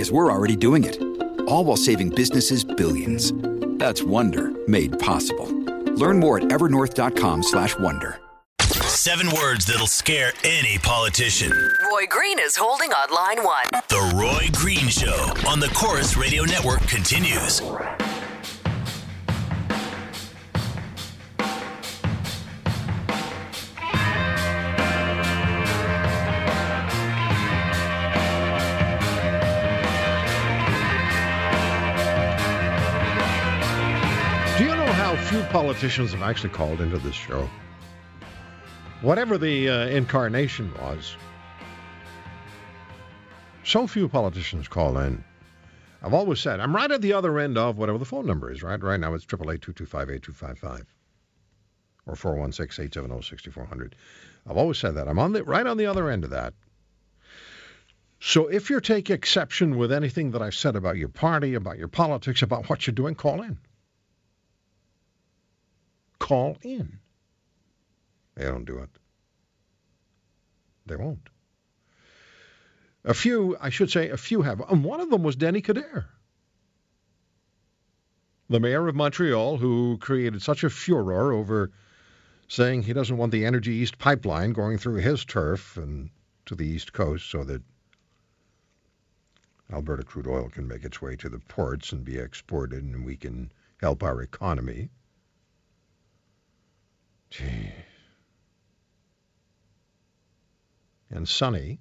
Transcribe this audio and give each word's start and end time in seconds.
because 0.00 0.10
we're 0.10 0.32
already 0.32 0.56
doing 0.56 0.84
it. 0.84 0.96
All 1.46 1.62
while 1.62 1.76
saving 1.76 2.08
businesses 2.08 2.64
billions. 2.64 3.34
That's 3.76 4.02
Wonder 4.02 4.50
made 4.66 4.98
possible. 4.98 5.46
Learn 5.94 6.18
more 6.18 6.38
at 6.38 6.44
evernorth.com/wonder. 6.44 8.18
Seven 8.88 9.28
words 9.30 9.66
that'll 9.66 9.86
scare 9.86 10.32
any 10.42 10.78
politician. 10.78 11.52
Roy 11.90 12.06
Green 12.08 12.38
is 12.38 12.56
holding 12.56 12.92
on 12.94 13.10
line 13.10 13.44
one. 13.44 13.68
The 13.88 14.00
Roy 14.16 14.48
Green 14.52 14.88
Show 14.88 15.34
on 15.46 15.60
the 15.60 15.68
Corus 15.74 16.16
Radio 16.16 16.44
Network 16.44 16.80
continues. 16.88 17.60
Politicians 35.50 36.12
have 36.12 36.22
actually 36.22 36.50
called 36.50 36.80
into 36.80 36.98
this 36.98 37.14
show? 37.14 37.50
Whatever 39.02 39.36
the 39.36 39.68
uh, 39.68 39.86
incarnation 39.88 40.72
was, 40.80 41.16
so 43.64 43.86
few 43.86 44.08
politicians 44.08 44.68
call 44.68 44.98
in. 44.98 45.24
I've 46.02 46.14
always 46.14 46.40
said 46.40 46.60
I'm 46.60 46.74
right 46.74 46.90
at 46.90 47.02
the 47.02 47.12
other 47.14 47.38
end 47.38 47.58
of 47.58 47.76
whatever 47.76 47.98
the 47.98 48.04
phone 48.04 48.26
number 48.26 48.50
is. 48.50 48.62
Right, 48.62 48.80
right 48.82 49.00
now 49.00 49.14
it's 49.14 49.24
triple 49.24 49.50
eight 49.50 49.60
two 49.60 49.72
two 49.72 49.86
five 49.86 50.08
eight 50.08 50.22
two 50.22 50.32
five 50.32 50.58
five 50.58 50.86
or 52.06 52.14
four 52.14 52.36
one 52.36 52.52
six 52.52 52.78
eight 52.78 52.94
seven 52.94 53.10
zero 53.10 53.20
sixty 53.20 53.50
four 53.50 53.64
hundred. 53.64 53.96
I've 54.48 54.56
always 54.56 54.78
said 54.78 54.94
that 54.94 55.08
I'm 55.08 55.18
on 55.18 55.32
the 55.32 55.44
right 55.44 55.66
on 55.66 55.76
the 55.76 55.86
other 55.86 56.08
end 56.08 56.24
of 56.24 56.30
that. 56.30 56.54
So 58.20 58.46
if 58.46 58.70
you 58.70 58.80
take 58.80 59.10
exception 59.10 59.76
with 59.78 59.92
anything 59.92 60.30
that 60.32 60.42
I've 60.42 60.54
said 60.54 60.76
about 60.76 60.96
your 60.96 61.08
party, 61.08 61.54
about 61.54 61.78
your 61.78 61.88
politics, 61.88 62.42
about 62.42 62.68
what 62.68 62.86
you're 62.86 62.94
doing, 62.94 63.14
call 63.14 63.42
in. 63.42 63.58
Call 66.20 66.56
in. 66.62 67.00
They 68.36 68.44
don't 68.44 68.64
do 68.64 68.78
it. 68.78 68.90
They 70.86 70.94
won't. 70.94 71.28
A 73.04 73.14
few, 73.14 73.56
I 73.60 73.70
should 73.70 73.90
say, 73.90 74.10
a 74.10 74.16
few 74.16 74.42
have. 74.42 74.60
And 74.70 74.84
one 74.84 75.00
of 75.00 75.10
them 75.10 75.22
was 75.22 75.34
Denis 75.34 75.62
Coderre, 75.62 76.06
the 78.48 78.60
mayor 78.60 78.86
of 78.86 78.94
Montreal, 78.94 79.56
who 79.56 79.98
created 79.98 80.42
such 80.42 80.62
a 80.62 80.70
furor 80.70 81.32
over 81.32 81.72
saying 82.48 82.82
he 82.82 82.92
doesn't 82.92 83.16
want 83.16 83.32
the 83.32 83.44
Energy 83.44 83.72
East 83.72 83.98
pipeline 83.98 84.52
going 84.52 84.76
through 84.76 84.96
his 84.96 85.24
turf 85.24 85.76
and 85.76 86.10
to 86.46 86.54
the 86.54 86.66
East 86.66 86.92
Coast 86.92 87.30
so 87.30 87.44
that 87.44 87.62
Alberta 89.72 90.02
crude 90.02 90.26
oil 90.26 90.48
can 90.48 90.66
make 90.66 90.84
its 90.84 91.00
way 91.00 91.14
to 91.16 91.28
the 91.28 91.38
ports 91.38 91.92
and 91.92 92.04
be 92.04 92.18
exported 92.18 92.82
and 92.82 93.04
we 93.04 93.16
can 93.16 93.52
help 93.80 94.02
our 94.02 94.20
economy. 94.20 94.90
Gee. 97.30 97.72
And 101.10 101.28
Sonny. 101.28 101.78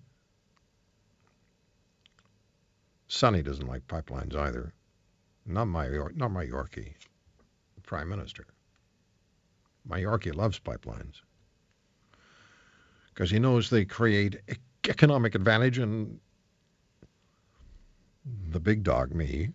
Sonny 3.08 3.42
doesn't 3.42 3.68
like 3.68 3.88
pipelines 3.88 4.36
either. 4.36 4.74
Not 5.46 5.66
my 5.66 5.88
not 6.16 6.32
my 6.32 6.46
Yorkie, 6.46 6.94
the 7.76 7.82
Prime 7.82 8.10
Minister. 8.10 8.46
My 9.86 10.00
Yorkie 10.00 10.36
loves 10.36 10.60
pipelines 10.60 11.22
because 13.20 13.32
he 13.32 13.40
knows 13.40 13.70
they 13.70 13.86
create 13.86 14.38
economic 14.88 15.36
advantage 15.36 15.78
and 15.80 16.20
the 18.50 18.60
big 18.60 18.84
dog, 18.84 19.14
me, 19.14 19.50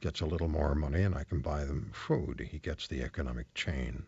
gets 0.00 0.20
a 0.20 0.26
little 0.26 0.48
more 0.48 0.74
money 0.74 1.02
and 1.02 1.14
I 1.14 1.24
can 1.24 1.40
buy 1.40 1.64
them 1.64 1.90
food. 1.94 2.46
He 2.50 2.58
gets 2.58 2.86
the 2.86 3.02
economic 3.02 3.52
chain. 3.54 4.04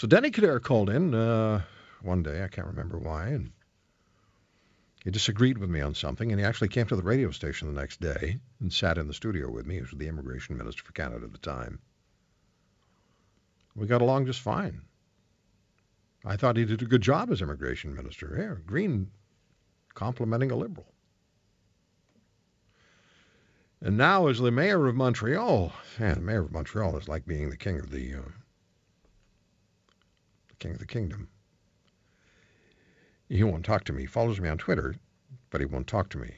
So 0.00 0.06
Denis 0.06 0.30
Coderre 0.30 0.62
called 0.62 0.88
in 0.88 1.14
uh, 1.14 1.60
one 2.00 2.22
day, 2.22 2.42
I 2.42 2.48
can't 2.48 2.68
remember 2.68 2.96
why, 2.96 3.26
and 3.26 3.52
he 5.04 5.10
disagreed 5.10 5.58
with 5.58 5.68
me 5.68 5.82
on 5.82 5.94
something, 5.94 6.32
and 6.32 6.40
he 6.40 6.46
actually 6.46 6.68
came 6.68 6.86
to 6.86 6.96
the 6.96 7.02
radio 7.02 7.30
station 7.32 7.68
the 7.68 7.78
next 7.78 8.00
day 8.00 8.38
and 8.60 8.72
sat 8.72 8.96
in 8.96 9.08
the 9.08 9.12
studio 9.12 9.50
with 9.50 9.66
me. 9.66 9.74
He 9.74 9.80
was 9.82 9.90
the 9.90 10.08
immigration 10.08 10.56
minister 10.56 10.82
for 10.84 10.92
Canada 10.92 11.26
at 11.26 11.32
the 11.32 11.38
time. 11.38 11.80
We 13.76 13.86
got 13.86 14.00
along 14.00 14.24
just 14.24 14.40
fine. 14.40 14.80
I 16.24 16.34
thought 16.34 16.56
he 16.56 16.64
did 16.64 16.80
a 16.80 16.86
good 16.86 17.02
job 17.02 17.30
as 17.30 17.42
immigration 17.42 17.94
minister. 17.94 18.34
Yeah, 18.38 18.62
Green 18.64 19.10
complimenting 19.92 20.50
a 20.50 20.56
liberal. 20.56 20.86
And 23.82 23.98
now, 23.98 24.28
as 24.28 24.38
the 24.38 24.50
mayor 24.50 24.86
of 24.86 24.96
Montreal, 24.96 25.74
man, 25.98 26.14
the 26.14 26.20
mayor 26.22 26.44
of 26.44 26.52
Montreal 26.52 26.96
is 26.96 27.06
like 27.06 27.26
being 27.26 27.50
the 27.50 27.58
king 27.58 27.78
of 27.78 27.90
the 27.90 28.14
uh, 28.14 28.22
the 28.22 28.39
king 30.60 30.72
of 30.72 30.78
the 30.78 30.86
kingdom. 30.86 31.28
He 33.28 33.42
won't 33.42 33.64
talk 33.64 33.84
to 33.84 33.92
me. 33.92 34.02
He 34.02 34.06
follows 34.06 34.40
me 34.40 34.48
on 34.48 34.58
Twitter, 34.58 34.94
but 35.50 35.60
he 35.60 35.66
won't 35.66 35.86
talk 35.86 36.10
to 36.10 36.18
me. 36.18 36.34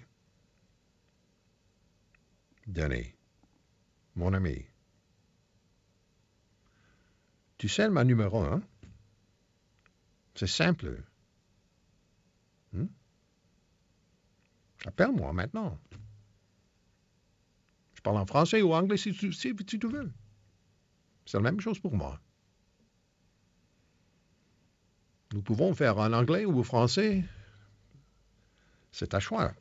Denny, 2.71 3.15
mon 4.15 4.34
ami, 4.34 4.66
tu 7.59 7.69
sais 7.69 7.91
ma 7.91 8.05
numéro, 8.05 8.44
hein? 8.44 8.62
C'est 10.34 10.47
simple. 10.47 11.05
Hmm? 12.72 12.87
Appelle-moi 14.87 15.32
maintenant. 15.32 15.78
Je 17.94 18.00
parle 18.03 18.19
en 18.19 18.27
français 18.27 18.62
ou 18.62 18.72
anglais 18.72 18.97
si 18.97 19.12
tu 19.12 19.88
veux. 19.88 20.12
C'est 21.27 21.38
la 21.38 21.43
même 21.43 21.61
chose 21.61 21.78
pour 21.78 21.94
moi. 21.94 22.19
Nous 25.32 25.43
pouvons 25.43 25.75
faire 25.75 25.98
en 25.98 26.12
anglais 26.12 26.44
ou 26.44 26.60
en 26.60 26.62
français. 26.62 27.25
C'est 28.91 29.15
à 29.15 29.20
choix. 29.20 29.53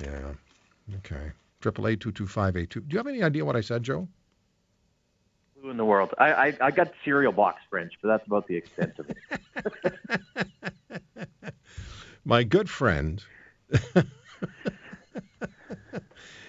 Yeah. 0.00 0.34
Okay. 0.98 1.32
Triple 1.60 1.86
eight 1.86 2.00
two 2.00 2.12
two 2.12 2.26
five 2.26 2.56
eight 2.56 2.70
two. 2.70 2.80
Do 2.80 2.94
you 2.94 2.98
have 2.98 3.06
any 3.06 3.22
idea 3.22 3.44
what 3.44 3.56
I 3.56 3.60
said, 3.60 3.82
Joe? 3.82 4.08
Who 5.60 5.70
in 5.70 5.76
the 5.76 5.84
world? 5.84 6.12
I, 6.18 6.32
I 6.32 6.56
I 6.60 6.70
got 6.70 6.92
cereal 7.04 7.32
box 7.32 7.62
French, 7.70 7.92
but 8.02 8.08
that's 8.08 8.26
about 8.26 8.46
the 8.48 8.56
extent 8.56 8.98
of 8.98 9.10
it. 9.10 9.16
My 12.24 12.42
good 12.42 12.68
friend. 12.68 13.22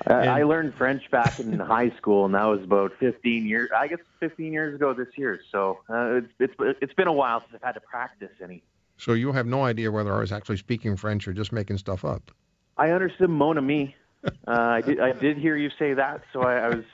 I, 0.07 0.39
I 0.39 0.43
learned 0.43 0.73
French 0.75 1.09
back 1.11 1.39
in 1.39 1.59
high 1.59 1.91
school, 1.91 2.25
and 2.25 2.33
that 2.35 2.45
was 2.45 2.63
about 2.63 2.93
15 2.99 3.45
years. 3.45 3.69
I 3.75 3.87
guess 3.87 3.99
15 4.19 4.51
years 4.51 4.75
ago 4.75 4.93
this 4.93 5.09
year. 5.15 5.39
So 5.51 5.79
uh, 5.89 6.21
it's 6.39 6.53
it's 6.59 6.77
it's 6.81 6.93
been 6.93 7.07
a 7.07 7.13
while 7.13 7.41
since 7.41 7.53
I've 7.55 7.61
had 7.61 7.71
to 7.73 7.81
practice 7.81 8.31
any. 8.41 8.63
So 8.97 9.13
you 9.13 9.31
have 9.31 9.47
no 9.47 9.63
idea 9.63 9.91
whether 9.91 10.13
I 10.13 10.19
was 10.19 10.31
actually 10.31 10.57
speaking 10.57 10.95
French 10.95 11.27
or 11.27 11.33
just 11.33 11.51
making 11.51 11.77
stuff 11.77 12.05
up. 12.05 12.31
I 12.77 12.91
understood 12.91 13.29
mon 13.29 13.57
ami. 13.57 13.95
Uh, 14.47 14.51
I 14.51 14.81
did 14.81 15.01
I 15.01 15.11
did 15.11 15.37
hear 15.37 15.57
you 15.57 15.69
say 15.77 15.93
that, 15.95 16.21
so 16.31 16.43
I, 16.43 16.55
I 16.55 16.69
was 16.69 16.85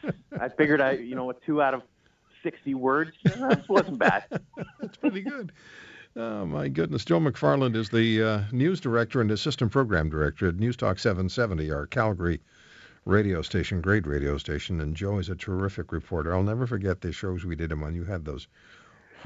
I 0.42 0.50
figured 0.50 0.82
I 0.82 0.94
you 0.94 1.14
know 1.14 1.26
with 1.26 1.40
two 1.46 1.62
out 1.62 1.76
of 1.76 1.84
60 2.42 2.74
words 2.74 3.12
that 3.24 3.70
wasn't 3.70 4.00
bad. 4.00 4.24
That's 4.82 4.98
pretty 4.98 5.22
good. 5.22 5.52
Oh, 6.16 6.46
my 6.46 6.68
goodness. 6.68 7.06
Joe 7.06 7.20
McFarland 7.20 7.76
is 7.76 7.90
the 7.90 8.24
uh, 8.24 8.42
news 8.52 8.80
director 8.80 9.22
and 9.22 9.30
assistant 9.30 9.72
program 9.72 10.10
director 10.10 10.48
at 10.48 10.56
News 10.56 10.76
Talk 10.76 10.98
770, 10.98 11.72
our 11.72 11.86
Calgary 11.86 12.42
radio 13.10 13.42
station, 13.42 13.82
great 13.82 14.08
radio 14.08 14.38
station. 14.38 14.80
And 14.80 14.96
Joe 14.96 15.18
is 15.18 15.30
a 15.30 15.36
terrific 15.36 15.92
reporter. 15.92 16.34
I'll 16.34 16.44
never 16.44 16.68
forget 16.68 17.02
the 17.02 17.12
shows 17.12 17.44
we 17.44 17.56
did 17.56 17.72
him 17.72 17.84
on. 17.84 17.96
you 17.96 18.06
had 18.06 18.24
those 18.24 18.48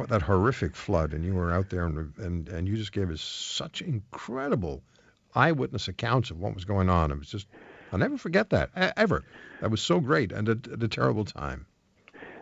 that 0.08 0.24
horrific 0.24 0.76
flood 0.76 1.14
and 1.14 1.24
you 1.24 1.36
were 1.36 1.52
out 1.52 1.70
there 1.70 1.86
and, 1.86 2.18
and, 2.18 2.50
and 2.50 2.68
you 2.68 2.76
just 2.76 2.92
gave 2.92 3.12
us 3.12 3.22
such 3.22 3.82
incredible 3.82 4.82
eyewitness 5.36 5.88
accounts 5.88 6.32
of 6.32 6.40
what 6.40 6.56
was 6.56 6.66
going 6.66 6.90
on. 6.90 7.12
It 7.12 7.20
was 7.20 7.30
just, 7.30 7.48
I'll 7.92 8.00
never 8.00 8.18
forget 8.18 8.50
that, 8.50 8.72
ever. 8.98 9.24
That 9.62 9.70
was 9.70 9.82
so 9.82 10.00
great 10.00 10.32
and 10.32 10.50
at 10.50 10.82
a 10.82 10.88
terrible 10.88 11.26
time. 11.26 11.68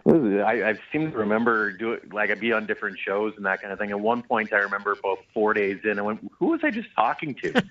I, 0.07 0.69
I 0.69 0.80
seem 0.92 1.12
to 1.12 1.18
remember 1.18 1.71
do 1.71 1.92
it 1.94 2.12
like 2.12 2.31
I'd 2.31 2.39
be 2.39 2.51
on 2.53 2.65
different 2.65 2.98
shows 2.98 3.33
and 3.38 3.45
that 3.45 3.62
kind 3.62 3.71
of 3.71 3.77
thing. 3.77 3.92
At 3.92 4.00
one 4.00 4.24
point, 4.24 4.51
I 4.51 4.57
remember 4.57 4.94
about 4.94 5.19
four 5.33 5.53
days 5.53 5.80
in, 5.83 6.00
I 6.00 6.01
went, 6.01 6.31
"Who 6.39 6.48
was 6.48 6.62
I 6.63 6.71
just 6.71 6.89
talking 6.95 7.36
to?" 7.36 7.63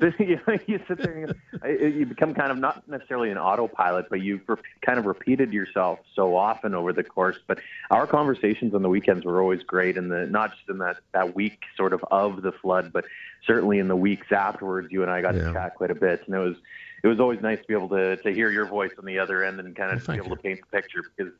you, 0.18 0.40
know, 0.46 0.58
you 0.66 0.80
sit 0.86 0.98
there, 0.98 1.34
and 1.62 1.94
you 1.94 2.06
become 2.06 2.34
kind 2.34 2.52
of 2.52 2.58
not 2.58 2.86
necessarily 2.88 3.30
an 3.30 3.38
autopilot, 3.38 4.08
but 4.10 4.20
you've 4.20 4.42
re- 4.48 4.56
kind 4.84 4.98
of 4.98 5.06
repeated 5.06 5.52
yourself 5.52 5.98
so 6.14 6.36
often 6.36 6.74
over 6.74 6.92
the 6.92 7.02
course. 7.02 7.36
But 7.46 7.58
our 7.90 8.06
conversations 8.06 8.74
on 8.74 8.82
the 8.82 8.88
weekends 8.88 9.24
were 9.24 9.40
always 9.40 9.62
great, 9.64 9.98
and 9.98 10.10
the 10.10 10.26
not 10.26 10.52
just 10.52 10.68
in 10.68 10.78
that 10.78 10.98
that 11.12 11.34
week 11.34 11.64
sort 11.76 11.92
of 11.92 12.04
of 12.12 12.42
the 12.42 12.52
flood, 12.52 12.92
but 12.92 13.06
certainly 13.44 13.80
in 13.80 13.88
the 13.88 13.96
weeks 13.96 14.30
afterwards. 14.30 14.92
You 14.92 15.02
and 15.02 15.10
I 15.10 15.20
got 15.20 15.34
yeah. 15.34 15.46
to 15.46 15.52
chat 15.52 15.74
quite 15.74 15.90
a 15.90 15.96
bit, 15.96 16.22
and 16.26 16.34
it 16.36 16.38
was 16.38 16.56
it 17.02 17.08
was 17.08 17.18
always 17.18 17.40
nice 17.40 17.58
to 17.58 17.66
be 17.66 17.74
able 17.74 17.88
to 17.88 18.16
to 18.18 18.32
hear 18.32 18.50
your 18.50 18.66
voice 18.66 18.92
on 18.98 19.04
the 19.04 19.18
other 19.18 19.42
end 19.42 19.58
and 19.58 19.74
kind 19.74 19.92
of 19.92 20.06
well, 20.06 20.16
be 20.16 20.20
able 20.20 20.30
you. 20.30 20.36
to 20.36 20.42
paint 20.42 20.60
the 20.60 20.76
picture 20.76 21.02
because 21.16 21.32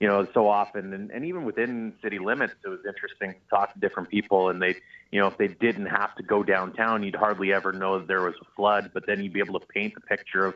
you 0.00 0.06
know, 0.06 0.26
so 0.34 0.48
often, 0.48 0.92
and, 0.92 1.10
and 1.10 1.24
even 1.24 1.44
within 1.44 1.94
city 2.02 2.18
limits, 2.18 2.54
it 2.64 2.68
was 2.68 2.80
interesting 2.86 3.32
to 3.32 3.38
talk 3.48 3.72
to 3.72 3.80
different 3.80 4.10
people. 4.10 4.50
And 4.50 4.60
they, 4.60 4.76
you 5.10 5.20
know, 5.20 5.26
if 5.26 5.38
they 5.38 5.48
didn't 5.48 5.86
have 5.86 6.14
to 6.16 6.22
go 6.22 6.42
downtown, 6.42 7.02
you'd 7.02 7.16
hardly 7.16 7.52
ever 7.52 7.72
know 7.72 7.98
that 7.98 8.08
there 8.08 8.22
was 8.22 8.34
a 8.42 8.44
flood. 8.56 8.90
But 8.92 9.06
then 9.06 9.22
you'd 9.22 9.32
be 9.32 9.40
able 9.40 9.58
to 9.58 9.66
paint 9.66 9.94
the 9.94 10.02
picture 10.02 10.44
of 10.44 10.54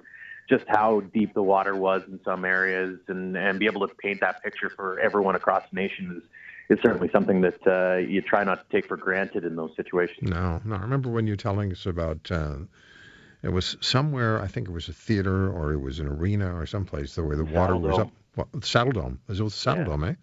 just 0.49 0.65
how 0.69 1.01
deep 1.01 1.33
the 1.33 1.43
water 1.43 1.75
was 1.75 2.03
in 2.09 2.21
some 2.25 2.45
areas, 2.45 2.99
and 3.09 3.37
and 3.37 3.59
be 3.59 3.67
able 3.67 3.87
to 3.87 3.95
paint 3.95 4.21
that 4.21 4.43
picture 4.43 4.69
for 4.69 5.01
everyone 5.01 5.37
across 5.37 5.63
the 5.73 5.77
nation 5.77 6.17
is 6.19 6.77
is 6.77 6.83
certainly 6.83 7.09
something 7.11 7.41
that 7.41 7.67
uh, 7.67 7.97
you 7.97 8.21
try 8.21 8.45
not 8.45 8.69
to 8.69 8.77
take 8.77 8.87
for 8.87 8.97
granted 8.97 9.45
in 9.45 9.57
those 9.57 9.71
situations. 9.75 10.31
No, 10.31 10.61
no. 10.65 10.77
I 10.77 10.81
remember 10.81 11.09
when 11.09 11.27
you 11.27 11.33
were 11.33 11.39
telling 11.39 11.73
us 11.73 11.87
about. 11.87 12.31
Uh, 12.31 12.57
it 13.43 13.51
was 13.51 13.77
somewhere, 13.81 14.41
I 14.41 14.47
think 14.47 14.69
it 14.69 14.73
was 14.73 14.89
a 14.89 14.93
theater 14.93 15.51
or 15.51 15.73
it 15.73 15.79
was 15.79 15.99
an 15.99 16.09
arena 16.09 16.55
or 16.55 16.67
someplace 16.67 17.17
where 17.17 17.37
the 17.37 17.45
water 17.45 17.77
was 17.77 17.99
up 17.99 18.11
well, 18.37 18.49
Saddledome. 18.59 19.19
Is 19.29 19.41
it 19.41 19.43
was 19.43 19.55
Saddle 19.55 19.83
yeah. 19.83 19.89
Dome, 19.89 20.05
eh? 20.05 20.15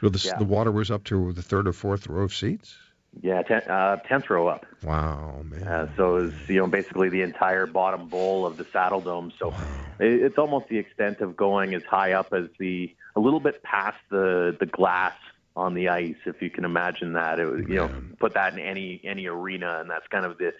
So 0.00 0.08
the, 0.08 0.22
yeah. 0.24 0.38
the 0.38 0.44
water 0.44 0.70
was 0.70 0.90
up 0.90 1.04
to 1.04 1.32
the 1.32 1.42
third 1.42 1.66
or 1.66 1.72
fourth 1.72 2.06
row 2.06 2.24
of 2.24 2.34
seats. 2.34 2.76
Yeah, 3.22 3.42
ten, 3.42 3.62
uh, 3.62 3.96
tenth 3.96 4.28
row 4.28 4.46
up. 4.46 4.66
Wow, 4.84 5.42
man. 5.42 5.62
Uh, 5.62 5.88
so 5.96 6.16
it 6.16 6.22
was 6.22 6.34
you 6.48 6.60
know 6.60 6.66
basically 6.66 7.08
the 7.08 7.22
entire 7.22 7.66
bottom 7.66 8.08
bowl 8.08 8.44
of 8.44 8.58
the 8.58 8.64
Saddledome. 8.64 9.32
So 9.38 9.48
wow. 9.48 9.56
it, 9.98 10.22
it's 10.22 10.38
almost 10.38 10.68
the 10.68 10.78
extent 10.78 11.20
of 11.20 11.36
going 11.36 11.74
as 11.74 11.82
high 11.84 12.12
up 12.12 12.32
as 12.34 12.48
the 12.58 12.94
a 13.16 13.20
little 13.20 13.40
bit 13.40 13.62
past 13.62 13.98
the 14.10 14.54
the 14.60 14.66
glass 14.66 15.14
on 15.56 15.72
the 15.72 15.88
ice, 15.88 16.16
if 16.26 16.42
you 16.42 16.50
can 16.50 16.66
imagine 16.66 17.14
that. 17.14 17.40
It 17.40 17.46
was, 17.46 17.62
you 17.66 17.76
know, 17.76 17.90
put 18.18 18.34
that 18.34 18.52
in 18.52 18.58
any 18.58 19.00
any 19.02 19.26
arena, 19.26 19.78
and 19.80 19.88
that's 19.88 20.06
kind 20.08 20.26
of 20.26 20.36
the 20.36 20.52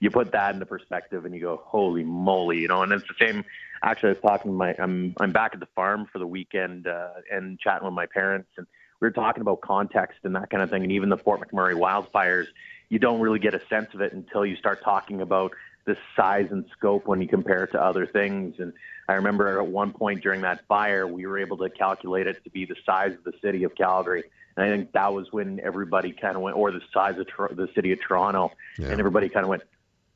you 0.00 0.10
put 0.10 0.32
that 0.32 0.54
into 0.54 0.66
perspective, 0.66 1.24
and 1.24 1.34
you 1.34 1.40
go, 1.40 1.62
holy 1.64 2.04
moly, 2.04 2.58
you 2.58 2.68
know. 2.68 2.82
And 2.82 2.92
it's 2.92 3.06
the 3.06 3.14
same 3.24 3.44
actually, 3.82 4.10
I 4.10 4.12
was 4.12 4.22
talking 4.22 4.50
to 4.50 4.56
my 4.56 4.74
I'm 4.78 5.14
I'm 5.20 5.32
back 5.32 5.52
at 5.54 5.60
the 5.60 5.68
farm 5.74 6.06
for 6.12 6.18
the 6.18 6.26
weekend 6.26 6.86
uh, 6.86 7.10
and 7.30 7.58
chatting 7.58 7.84
with 7.84 7.94
my 7.94 8.06
parents, 8.06 8.48
and 8.56 8.66
we 9.00 9.06
were 9.06 9.12
talking 9.12 9.40
about 9.40 9.60
context 9.60 10.20
and 10.24 10.34
that 10.36 10.50
kind 10.50 10.62
of 10.62 10.70
thing, 10.70 10.82
and 10.82 10.92
even 10.92 11.08
the 11.08 11.16
Fort 11.16 11.40
McMurray 11.40 11.74
wildfires. 11.74 12.46
You 12.88 12.98
don't 12.98 13.20
really 13.20 13.38
get 13.38 13.54
a 13.54 13.60
sense 13.68 13.94
of 13.94 14.00
it 14.00 14.12
until 14.12 14.44
you 14.44 14.56
start 14.56 14.82
talking 14.82 15.20
about 15.20 15.52
the 15.86 15.96
size 16.16 16.48
and 16.50 16.64
scope 16.76 17.06
when 17.06 17.20
you 17.22 17.28
compare 17.28 17.64
it 17.64 17.72
to 17.72 17.80
other 17.80 18.04
things. 18.04 18.56
And 18.58 18.72
I 19.08 19.14
remember 19.14 19.60
at 19.60 19.66
one 19.66 19.92
point 19.92 20.22
during 20.22 20.42
that 20.42 20.66
fire, 20.66 21.06
we 21.06 21.24
were 21.24 21.38
able 21.38 21.56
to 21.58 21.70
calculate 21.70 22.26
it 22.26 22.42
to 22.44 22.50
be 22.50 22.64
the 22.64 22.74
size 22.84 23.12
of 23.12 23.24
the 23.24 23.32
city 23.40 23.62
of 23.64 23.74
Calgary. 23.76 24.24
And 24.56 24.66
I 24.66 24.76
think 24.76 24.92
that 24.92 25.12
was 25.12 25.28
when 25.30 25.60
everybody 25.60 26.12
kind 26.12 26.36
of 26.36 26.42
went, 26.42 26.56
or 26.56 26.72
the 26.72 26.82
size 26.92 27.16
of 27.18 27.26
the 27.56 27.68
city 27.74 27.92
of 27.92 28.00
Toronto, 28.00 28.50
yeah. 28.76 28.88
and 28.88 28.98
everybody 28.98 29.28
kind 29.28 29.44
of 29.44 29.50
went, 29.50 29.62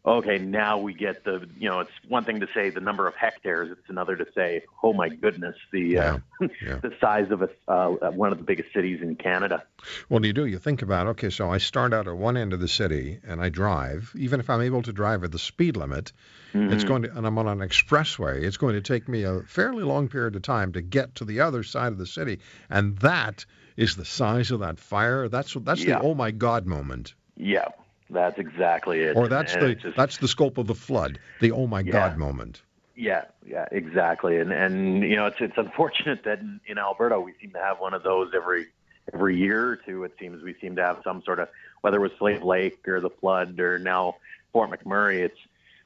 okay, 0.06 0.38
now 0.38 0.78
we 0.78 0.92
get 0.92 1.24
the, 1.24 1.48
you 1.58 1.68
know, 1.68 1.80
it's 1.80 1.90
one 2.08 2.24
thing 2.24 2.40
to 2.40 2.48
say 2.52 2.68
the 2.68 2.80
number 2.80 3.06
of 3.06 3.14
hectares. 3.14 3.70
It's 3.70 3.88
another 3.88 4.16
to 4.16 4.26
say, 4.34 4.62
oh 4.82 4.92
my 4.92 5.08
goodness, 5.08 5.56
the 5.72 5.80
yeah, 5.80 6.18
uh, 6.42 6.48
yeah. 6.64 6.76
the 6.76 6.92
size 7.00 7.30
of 7.30 7.42
a, 7.42 7.48
uh, 7.68 8.10
one 8.10 8.30
of 8.30 8.38
the 8.38 8.44
biggest 8.44 8.72
cities 8.74 9.00
in 9.00 9.16
Canada. 9.16 9.62
Well, 10.10 10.24
you 10.24 10.34
do. 10.34 10.44
You 10.44 10.58
think 10.58 10.82
about, 10.82 11.06
okay, 11.08 11.30
so 11.30 11.50
I 11.50 11.58
start 11.58 11.94
out 11.94 12.06
at 12.06 12.16
one 12.16 12.36
end 12.36 12.52
of 12.52 12.60
the 12.60 12.68
city 12.68 13.18
and 13.26 13.40
I 13.40 13.48
drive, 13.48 14.12
even 14.16 14.40
if 14.40 14.50
I'm 14.50 14.60
able 14.60 14.82
to 14.82 14.92
drive 14.92 15.24
at 15.24 15.32
the 15.32 15.38
speed 15.38 15.76
limit, 15.76 16.12
mm-hmm. 16.52 16.72
it's 16.72 16.84
going 16.84 17.02
to, 17.02 17.16
and 17.16 17.26
I'm 17.26 17.38
on 17.38 17.48
an 17.48 17.66
expressway, 17.66 18.42
it's 18.42 18.58
going 18.58 18.74
to 18.74 18.82
take 18.82 19.08
me 19.08 19.22
a 19.22 19.40
fairly 19.40 19.84
long 19.84 20.08
period 20.08 20.36
of 20.36 20.42
time 20.42 20.72
to 20.72 20.82
get 20.82 21.14
to 21.16 21.24
the 21.24 21.40
other 21.40 21.62
side 21.62 21.92
of 21.92 21.98
the 21.98 22.06
city. 22.06 22.40
And 22.68 22.98
that 22.98 23.46
is 23.76 23.96
the 23.96 24.04
size 24.04 24.50
of 24.50 24.60
that 24.60 24.78
fire. 24.78 25.28
That's, 25.28 25.54
that's 25.54 25.82
yeah. 25.82 25.98
the 25.98 26.04
oh 26.04 26.14
my 26.14 26.30
God 26.30 26.66
moment. 26.66 27.14
Yeah. 27.36 27.68
That's 28.14 28.38
exactly 28.38 29.00
it. 29.00 29.16
Or 29.16 29.28
that's 29.28 29.54
and 29.54 29.62
the 29.62 29.74
just, 29.74 29.96
that's 29.96 30.16
the 30.18 30.28
scope 30.28 30.58
of 30.58 30.66
the 30.66 30.74
flood, 30.74 31.18
the 31.40 31.52
oh 31.52 31.66
my 31.66 31.80
yeah, 31.80 31.92
god 31.92 32.18
moment. 32.18 32.62
Yeah, 32.96 33.24
yeah, 33.46 33.66
exactly. 33.70 34.38
And 34.38 34.52
and 34.52 35.02
you 35.02 35.16
know 35.16 35.26
it's 35.26 35.40
it's 35.40 35.58
unfortunate 35.58 36.24
that 36.24 36.40
in, 36.40 36.60
in 36.66 36.78
Alberta 36.78 37.20
we 37.20 37.34
seem 37.40 37.50
to 37.50 37.58
have 37.58 37.80
one 37.80 37.92
of 37.92 38.02
those 38.02 38.32
every 38.34 38.66
every 39.12 39.36
year 39.36 39.68
or 39.68 39.76
two. 39.76 40.04
It 40.04 40.12
seems 40.18 40.42
we 40.42 40.54
seem 40.60 40.76
to 40.76 40.84
have 40.84 41.00
some 41.04 41.22
sort 41.22 41.40
of 41.40 41.48
whether 41.80 41.96
it 41.96 42.00
was 42.00 42.12
Slave 42.18 42.42
Lake 42.42 42.86
or 42.88 43.00
the 43.00 43.10
flood 43.10 43.58
or 43.60 43.78
now 43.78 44.16
Fort 44.52 44.70
McMurray. 44.70 45.24
It's 45.24 45.38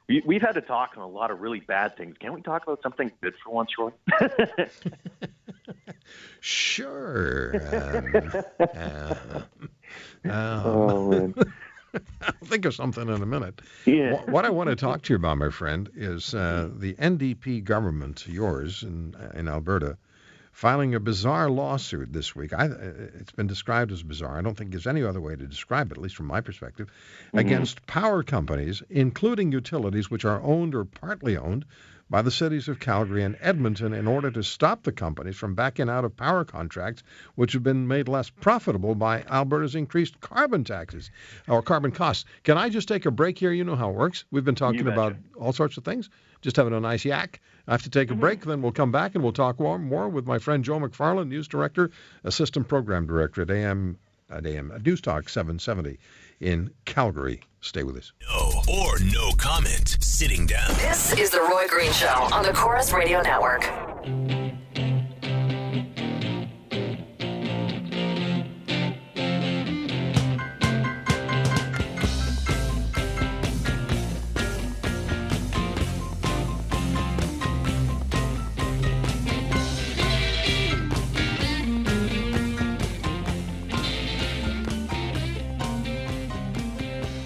we, 0.08 0.22
we've 0.24 0.42
had 0.42 0.52
to 0.52 0.60
talk 0.60 0.92
on 0.96 1.02
a 1.02 1.08
lot 1.08 1.30
of 1.30 1.40
really 1.40 1.60
bad 1.60 1.96
things. 1.96 2.16
Can 2.18 2.32
we 2.32 2.42
talk 2.42 2.62
about 2.64 2.82
something 2.82 3.10
good 3.22 3.34
for 3.42 3.52
once, 3.52 3.70
Roy? 3.78 3.90
sure. 6.40 7.54
Um, 7.72 8.42
uh, 8.60 9.14
um, 10.24 10.30
oh 10.64 11.10
man. 11.10 11.34
I'll 12.22 12.48
think 12.48 12.64
of 12.64 12.74
something 12.74 13.08
in 13.08 13.22
a 13.22 13.26
minute. 13.26 13.60
Yeah. 13.84 14.22
What 14.30 14.44
I 14.44 14.50
want 14.50 14.70
to 14.70 14.76
talk 14.76 15.02
to 15.02 15.12
you 15.12 15.16
about, 15.16 15.38
my 15.38 15.50
friend, 15.50 15.88
is 15.94 16.34
uh, 16.34 16.68
the 16.74 16.94
NDP 16.94 17.64
government, 17.64 18.26
yours 18.26 18.82
in 18.82 19.14
in 19.34 19.48
Alberta, 19.48 19.96
filing 20.52 20.94
a 20.96 21.00
bizarre 21.00 21.48
lawsuit 21.48 22.12
this 22.12 22.34
week. 22.34 22.52
I, 22.52 22.64
it's 22.66 23.30
been 23.30 23.46
described 23.46 23.92
as 23.92 24.02
bizarre. 24.02 24.36
I 24.36 24.42
don't 24.42 24.56
think 24.56 24.72
there's 24.72 24.88
any 24.88 25.04
other 25.04 25.20
way 25.20 25.36
to 25.36 25.46
describe 25.46 25.92
it, 25.92 25.98
at 25.98 26.02
least 26.02 26.16
from 26.16 26.26
my 26.26 26.40
perspective, 26.40 26.88
mm-hmm. 26.88 27.38
against 27.38 27.86
power 27.86 28.24
companies, 28.24 28.82
including 28.90 29.52
utilities 29.52 30.10
which 30.10 30.24
are 30.24 30.42
owned 30.42 30.74
or 30.74 30.84
partly 30.84 31.36
owned 31.36 31.64
by 32.10 32.22
the 32.22 32.30
cities 32.30 32.68
of 32.68 32.80
Calgary 32.80 33.22
and 33.22 33.36
Edmonton 33.40 33.92
in 33.92 34.06
order 34.06 34.30
to 34.30 34.42
stop 34.42 34.82
the 34.82 34.92
companies 34.92 35.36
from 35.36 35.54
backing 35.54 35.88
out 35.88 36.04
of 36.04 36.16
power 36.16 36.44
contracts, 36.44 37.02
which 37.34 37.52
have 37.52 37.62
been 37.62 37.86
made 37.86 38.08
less 38.08 38.30
profitable 38.30 38.94
by 38.94 39.22
Alberta's 39.28 39.74
increased 39.74 40.20
carbon 40.20 40.64
taxes 40.64 41.10
or 41.48 41.62
carbon 41.62 41.90
costs. 41.90 42.24
Can 42.44 42.56
I 42.56 42.68
just 42.68 42.88
take 42.88 43.06
a 43.06 43.10
break 43.10 43.38
here? 43.38 43.52
You 43.52 43.64
know 43.64 43.76
how 43.76 43.90
it 43.90 43.96
works. 43.96 44.24
We've 44.30 44.44
been 44.44 44.54
talking 44.54 44.88
about 44.88 45.16
all 45.38 45.52
sorts 45.52 45.76
of 45.76 45.84
things, 45.84 46.08
just 46.40 46.56
having 46.56 46.72
a 46.74 46.80
nice 46.80 47.04
yak. 47.04 47.40
I 47.66 47.72
have 47.72 47.82
to 47.82 47.90
take 47.90 48.08
a 48.08 48.12
mm-hmm. 48.12 48.20
break, 48.20 48.44
then 48.44 48.62
we'll 48.62 48.72
come 48.72 48.92
back 48.92 49.14
and 49.14 49.22
we'll 49.22 49.32
talk 49.32 49.60
more, 49.60 49.78
more 49.78 50.08
with 50.08 50.26
my 50.26 50.38
friend 50.38 50.64
Joe 50.64 50.78
McFarland, 50.78 51.28
News 51.28 51.48
Director, 51.48 51.90
Assistant 52.24 52.68
Program 52.68 53.06
Director 53.06 53.42
at 53.42 53.50
AM, 53.50 53.98
at 54.30 54.46
AM 54.46 54.70
at 54.72 54.84
News 54.84 55.00
Talk 55.00 55.28
770 55.28 55.98
in 56.40 56.70
Calgary. 56.84 57.40
Stay 57.60 57.82
with 57.82 57.96
us. 57.96 58.12
No 58.22 58.62
or 58.72 58.98
no 59.12 59.32
comment. 59.36 59.96
Sitting 60.00 60.46
down. 60.46 60.68
This 60.74 61.12
is 61.18 61.30
the 61.30 61.40
Roy 61.40 61.66
Green 61.68 61.92
Show 61.92 62.28
on 62.32 62.42
the 62.44 62.52
Corus 62.52 62.92
Radio 62.92 63.20
Network. 63.20 63.64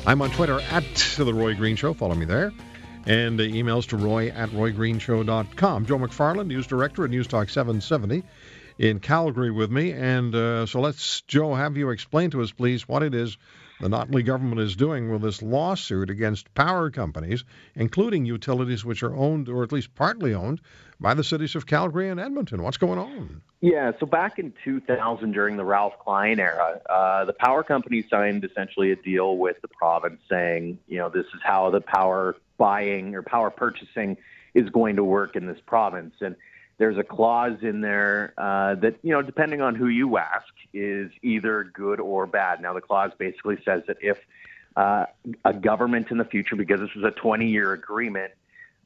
I'm 0.05 0.21
on 0.21 0.31
Twitter 0.31 0.59
at 0.59 1.15
The 1.17 1.33
Roy 1.33 1.55
Green 1.55 1.77
Show. 1.77 1.95
Follow 1.95 2.17
me 2.17 2.25
there. 2.25 2.53
And 3.07 3.41
uh, 3.41 3.45
emails 3.45 3.87
to 3.91 3.97
roy 3.97 4.31
at 4.31 4.51
roygreenshow.com. 4.51 5.87
Joe 5.87 5.99
McFarland, 5.99 6.49
News 6.49 6.67
Director 6.67 7.05
at 7.05 7.11
News 7.11 7.29
Talk 7.29 7.49
770 7.49 8.25
in 8.79 8.99
Calgary 8.99 9.53
with 9.53 9.71
me. 9.71 9.93
And 9.93 10.35
uh, 10.35 10.67
so 10.67 10.81
let's, 10.81 11.21
Joe, 11.23 11.55
have 11.55 11.77
you 11.77 11.91
explain 11.91 12.31
to 12.31 12.43
us, 12.43 12.51
please, 12.51 12.89
what 12.89 13.05
it 13.05 13.15
is 13.15 13.39
the 13.83 13.89
Notley 13.89 14.25
government 14.25 14.61
is 14.61 14.77
doing 14.77 15.11
with 15.11 15.23
this 15.23 15.43
lawsuit 15.43 16.09
against 16.09 16.55
power 16.55 16.89
companies, 16.89 17.43
including 17.75 18.25
utilities 18.25 18.85
which 18.85 19.03
are 19.03 19.15
owned 19.17 19.49
or 19.49 19.65
at 19.65 19.73
least 19.73 19.93
partly 19.97 20.33
owned 20.33 20.61
by 21.01 21.15
the 21.15 21.25
cities 21.25 21.57
of 21.57 21.67
Calgary 21.67 22.09
and 22.09 22.21
Edmonton. 22.21 22.63
What's 22.63 22.77
going 22.77 23.01
on? 23.01 23.43
Yeah, 23.61 23.91
so 23.99 24.07
back 24.07 24.39
in 24.39 24.53
2000, 24.65 25.33
during 25.33 25.57
the 25.57 25.65
Ralph 25.65 25.95
Klein 25.99 26.39
era, 26.39 26.81
uh, 26.89 27.25
the 27.25 27.33
power 27.33 27.65
company 27.65 28.05
signed 28.09 28.45
essentially 28.45 28.93
a 28.93 28.97
deal 28.97 29.37
with 29.37 29.61
the 29.63 29.69
province 29.69 30.21
saying, 30.31 30.79
you 30.87 30.99
know, 30.99 31.09
this 31.09 31.27
is 31.27 31.41
how 31.43 31.71
the 31.71 31.81
power 31.81 32.37
buying 32.59 33.17
or 33.17 33.23
power 33.23 33.51
purchasing 33.51 34.17
is 34.55 34.71
going 34.71 34.95
to 34.95 35.03
work 35.03 35.35
in 35.35 35.47
this 35.47 35.59
province. 35.67 36.15
And 36.21 36.37
there's 36.83 36.99
a 36.99 37.05
clause 37.05 37.59
in 37.63 37.81
there 37.81 38.35
uh, 38.37 38.75
that, 38.75 38.97
you 39.05 39.13
know, 39.13 39.23
depending 39.23 39.61
on 39.61 39.77
who 39.77 39.87
you 39.87 40.19
ask, 40.19 40.49
is 40.75 41.13
either 41.23 41.63
good 41.73 42.01
or 42.01 42.27
bad. 42.27 42.61
Now, 42.61 42.75
the 42.75 42.81
clause 42.81 43.13
basically 43.17 43.57
says 43.65 43.85
that 43.87 43.99
if 44.01 44.19
uh, 44.75 45.07
a 45.45 45.55
government 45.55 46.11
in 46.11 46.19
the 46.19 46.25
future, 46.25 46.57
because 46.57 46.81
this 46.81 46.91
is 46.97 47.05
a 47.05 47.13
20 47.13 47.47
year 47.47 47.73
agreement, 47.73 48.33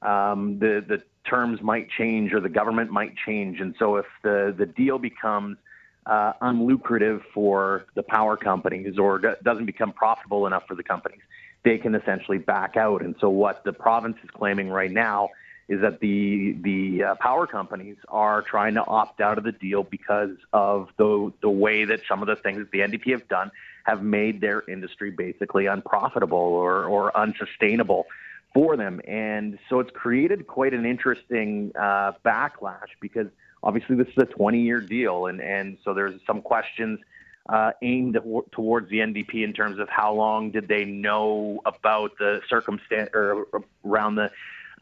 um, 0.02 0.58
the 0.58 0.84
the 0.86 1.02
terms 1.26 1.62
might 1.62 1.88
change 1.88 2.34
or 2.34 2.40
the 2.40 2.50
government 2.50 2.90
might 2.90 3.14
change, 3.16 3.60
and 3.60 3.74
so 3.78 3.96
if 3.96 4.04
the 4.22 4.54
the 4.58 4.66
deal 4.66 4.98
becomes 4.98 5.56
uh, 6.04 6.34
unlucrative 6.42 7.22
for 7.32 7.86
the 7.94 8.02
power 8.02 8.36
companies 8.36 8.98
or 8.98 9.18
d- 9.18 9.28
doesn't 9.42 9.64
become 9.64 9.90
profitable 9.90 10.46
enough 10.46 10.64
for 10.68 10.74
the 10.74 10.82
companies, 10.82 11.22
they 11.64 11.78
can 11.78 11.94
essentially 11.94 12.36
back 12.36 12.76
out. 12.76 13.00
And 13.00 13.14
so 13.22 13.30
what 13.30 13.64
the 13.64 13.72
province 13.72 14.18
is 14.22 14.28
claiming 14.28 14.68
right 14.68 14.92
now 14.92 15.30
is 15.68 15.80
that 15.80 16.00
the 16.00 16.56
the 16.62 17.02
uh, 17.02 17.14
power 17.16 17.46
companies 17.46 17.96
are 18.08 18.42
trying 18.42 18.74
to 18.74 18.84
opt 18.84 19.20
out 19.20 19.36
of 19.36 19.44
the 19.44 19.52
deal 19.52 19.82
because 19.82 20.36
of 20.52 20.88
the 20.96 21.32
the 21.42 21.50
way 21.50 21.84
that 21.84 22.00
some 22.08 22.22
of 22.22 22.28
the 22.28 22.36
things 22.36 22.58
that 22.58 22.70
the 22.70 22.80
NDP 22.80 23.10
have 23.10 23.28
done 23.28 23.50
have 23.84 24.02
made 24.02 24.40
their 24.40 24.62
industry 24.68 25.10
basically 25.10 25.66
unprofitable 25.66 26.38
or 26.38 26.84
or 26.84 27.16
unsustainable 27.16 28.06
for 28.54 28.76
them. 28.76 29.00
And 29.06 29.58
so 29.68 29.80
it's 29.80 29.90
created 29.90 30.46
quite 30.46 30.72
an 30.72 30.86
interesting 30.86 31.72
uh, 31.78 32.12
backlash 32.24 32.88
because 33.00 33.26
obviously 33.62 33.96
this 33.96 34.08
is 34.08 34.18
a 34.18 34.26
20 34.26 34.60
year 34.60 34.80
deal, 34.80 35.26
and 35.26 35.40
and 35.40 35.78
so 35.84 35.94
there's 35.94 36.20
some 36.26 36.42
questions. 36.42 37.00
Uh, 37.48 37.70
aimed 37.80 38.18
towards 38.50 38.90
the 38.90 38.96
NDP 38.96 39.44
in 39.44 39.52
terms 39.52 39.78
of 39.78 39.88
how 39.88 40.12
long 40.12 40.50
did 40.50 40.66
they 40.66 40.84
know 40.84 41.60
about 41.64 42.10
the 42.18 42.40
circumstance 42.48 43.08
or 43.14 43.46
around 43.84 44.16
the 44.16 44.32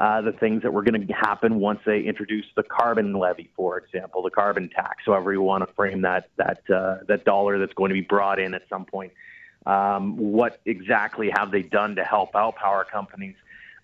uh, 0.00 0.20
the 0.20 0.32
things 0.32 0.62
that 0.62 0.72
were 0.72 0.82
going 0.82 1.06
to 1.06 1.12
happen 1.12 1.60
once 1.60 1.80
they 1.86 2.00
introduce 2.00 2.46
the 2.56 2.64
carbon 2.64 3.12
levy, 3.12 3.48
for 3.54 3.78
example, 3.78 4.22
the 4.22 4.30
carbon 4.30 4.68
tax, 4.68 5.04
however 5.06 5.32
you 5.32 5.40
want 5.40 5.66
to 5.66 5.72
frame 5.74 6.02
that 6.02 6.28
that 6.36 6.68
uh, 6.68 6.98
that 7.06 7.24
dollar 7.24 7.58
that's 7.58 7.74
going 7.74 7.90
to 7.90 7.94
be 7.94 8.00
brought 8.00 8.38
in 8.40 8.54
at 8.54 8.62
some 8.68 8.84
point. 8.84 9.12
Um, 9.66 10.16
what 10.16 10.60
exactly 10.66 11.30
have 11.30 11.50
they 11.50 11.62
done 11.62 11.96
to 11.96 12.04
help 12.04 12.34
out 12.34 12.56
power 12.56 12.84
companies? 12.84 13.36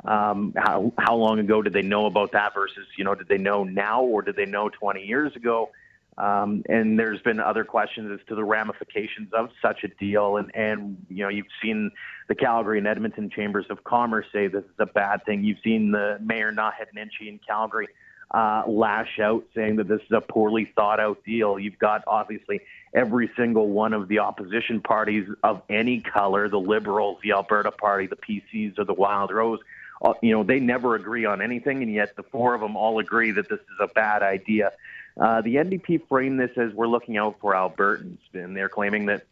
Um, 0.04 0.52
how 0.56 0.92
how 0.98 1.14
long 1.14 1.38
ago 1.38 1.62
did 1.62 1.72
they 1.72 1.82
know 1.82 2.06
about 2.06 2.32
that 2.32 2.54
versus 2.54 2.86
you 2.96 3.04
know 3.04 3.14
did 3.14 3.28
they 3.28 3.38
know 3.38 3.62
now 3.62 4.02
or 4.02 4.22
did 4.22 4.34
they 4.34 4.46
know 4.46 4.68
20 4.68 5.04
years 5.04 5.36
ago? 5.36 5.70
Um, 6.18 6.62
and 6.68 6.98
there's 6.98 7.22
been 7.22 7.40
other 7.40 7.64
questions 7.64 8.10
as 8.12 8.26
to 8.28 8.34
the 8.34 8.44
ramifications 8.44 9.32
of 9.32 9.50
such 9.62 9.84
a 9.84 9.88
deal. 9.88 10.36
And, 10.36 10.54
and, 10.54 11.06
you 11.08 11.22
know, 11.24 11.28
you've 11.30 11.46
seen 11.62 11.90
the 12.28 12.34
Calgary 12.34 12.78
and 12.78 12.86
Edmonton 12.86 13.30
chambers 13.30 13.66
of 13.70 13.84
commerce 13.84 14.26
say 14.32 14.46
this 14.46 14.64
is 14.64 14.78
a 14.78 14.86
bad 14.86 15.24
thing. 15.24 15.44
You've 15.44 15.60
seen 15.64 15.92
the 15.92 16.18
mayor 16.20 16.52
Naheed 16.52 16.92
Nenshi 16.94 17.28
in 17.28 17.40
Calgary 17.46 17.88
uh, 18.32 18.62
lash 18.66 19.18
out 19.18 19.44
saying 19.54 19.76
that 19.76 19.88
this 19.88 20.00
is 20.02 20.12
a 20.12 20.20
poorly 20.20 20.70
thought 20.76 21.00
out 21.00 21.22
deal. 21.24 21.58
You've 21.58 21.78
got 21.78 22.04
obviously 22.06 22.60
every 22.94 23.30
single 23.36 23.68
one 23.68 23.92
of 23.92 24.08
the 24.08 24.20
opposition 24.20 24.80
parties 24.80 25.28
of 25.42 25.62
any 25.68 26.00
color, 26.00 26.48
the 26.48 26.60
Liberals, 26.60 27.18
the 27.22 27.32
Alberta 27.32 27.72
Party, 27.72 28.06
the 28.06 28.16
PCs, 28.16 28.78
or 28.78 28.84
the 28.84 28.94
Wildrose. 28.94 29.58
Uh, 30.02 30.14
you 30.22 30.32
know, 30.32 30.42
they 30.42 30.60
never 30.60 30.94
agree 30.94 31.24
on 31.24 31.42
anything, 31.42 31.82
and 31.82 31.92
yet 31.92 32.16
the 32.16 32.22
four 32.22 32.54
of 32.54 32.60
them 32.60 32.76
all 32.76 32.98
agree 33.00 33.32
that 33.32 33.48
this 33.48 33.60
is 33.60 33.76
a 33.80 33.88
bad 33.88 34.22
idea. 34.22 34.72
Uh, 35.18 35.40
the 35.40 35.56
NDP 35.56 36.06
framed 36.08 36.40
this 36.40 36.50
as 36.56 36.72
we're 36.72 36.86
looking 36.86 37.16
out 37.16 37.36
for 37.40 37.54
Albertans, 37.54 38.18
and 38.32 38.56
they're 38.56 38.68
claiming 38.68 39.06
that 39.06 39.24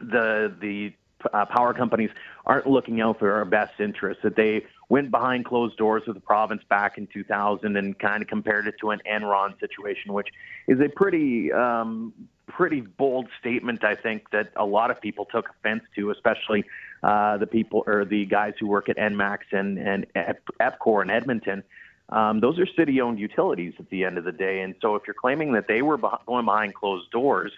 the 0.00 0.52
the 0.60 0.92
uh, 1.32 1.44
power 1.46 1.74
companies 1.74 2.10
aren't 2.46 2.66
looking 2.66 3.00
out 3.00 3.18
for 3.18 3.32
our 3.32 3.44
best 3.44 3.80
interests. 3.80 4.22
That 4.22 4.36
they 4.36 4.66
went 4.88 5.10
behind 5.10 5.44
closed 5.44 5.76
doors 5.76 6.04
with 6.06 6.14
the 6.14 6.20
province 6.20 6.62
back 6.68 6.96
in 6.98 7.06
2000 7.08 7.76
and 7.76 7.98
kind 7.98 8.22
of 8.22 8.28
compared 8.28 8.66
it 8.66 8.76
to 8.80 8.90
an 8.90 9.00
Enron 9.10 9.58
situation, 9.60 10.12
which 10.12 10.28
is 10.66 10.80
a 10.80 10.88
pretty 10.88 11.52
um, 11.52 12.12
pretty 12.46 12.80
bold 12.80 13.28
statement. 13.38 13.84
I 13.84 13.94
think 13.94 14.30
that 14.30 14.50
a 14.56 14.64
lot 14.64 14.90
of 14.90 15.00
people 15.00 15.26
took 15.26 15.48
offense 15.50 15.82
to, 15.96 16.10
especially 16.10 16.64
uh, 17.02 17.36
the 17.36 17.46
people 17.46 17.84
or 17.86 18.04
the 18.04 18.26
guys 18.26 18.54
who 18.58 18.66
work 18.66 18.88
at 18.88 18.96
Enmax 18.96 19.40
and 19.52 19.78
and 19.78 20.06
EPCOR 20.14 21.02
in 21.02 21.10
Edmonton. 21.10 21.62
Um, 22.10 22.40
those 22.40 22.58
are 22.58 22.66
city 22.66 23.00
owned 23.00 23.18
utilities 23.18 23.74
at 23.78 23.90
the 23.90 24.04
end 24.04 24.18
of 24.18 24.24
the 24.24 24.32
day. 24.32 24.60
And 24.62 24.74
so 24.80 24.94
if 24.94 25.02
you're 25.06 25.14
claiming 25.14 25.52
that 25.52 25.68
they 25.68 25.82
were 25.82 25.98
going 25.98 26.44
behind 26.44 26.74
closed 26.74 27.10
doors, 27.10 27.52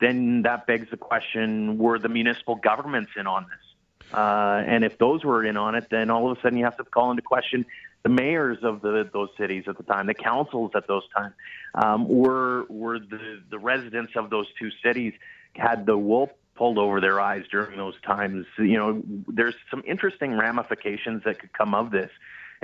then 0.00 0.42
that 0.42 0.66
begs 0.66 0.90
the 0.90 0.96
question 0.96 1.78
were 1.78 1.98
the 1.98 2.08
municipal 2.08 2.56
governments 2.56 3.12
in 3.16 3.26
on 3.26 3.44
this? 3.44 4.12
Uh, 4.12 4.62
and 4.66 4.84
if 4.84 4.98
those 4.98 5.24
were 5.24 5.44
in 5.44 5.56
on 5.56 5.74
it, 5.74 5.88
then 5.90 6.10
all 6.10 6.30
of 6.30 6.38
a 6.38 6.40
sudden 6.42 6.58
you 6.58 6.64
have 6.64 6.76
to 6.76 6.84
call 6.84 7.10
into 7.10 7.22
question 7.22 7.64
the 8.02 8.10
mayors 8.10 8.58
of 8.62 8.82
the, 8.82 9.08
those 9.12 9.30
cities 9.38 9.64
at 9.66 9.78
the 9.78 9.82
time, 9.82 10.06
the 10.06 10.14
councils 10.14 10.72
at 10.74 10.86
those 10.86 11.04
times, 11.16 11.32
um, 11.74 12.06
were 12.06 12.64
were 12.68 12.98
the, 12.98 13.42
the 13.50 13.58
residents 13.58 14.12
of 14.14 14.28
those 14.28 14.46
two 14.58 14.70
cities 14.84 15.14
had 15.54 15.86
the 15.86 15.96
wool 15.96 16.30
pulled 16.54 16.78
over 16.78 17.00
their 17.00 17.18
eyes 17.20 17.44
during 17.50 17.76
those 17.78 17.98
times. 18.02 18.46
You 18.58 18.76
know, 18.76 19.02
there's 19.26 19.54
some 19.70 19.82
interesting 19.86 20.36
ramifications 20.38 21.24
that 21.24 21.38
could 21.40 21.52
come 21.52 21.74
of 21.74 21.90
this. 21.90 22.10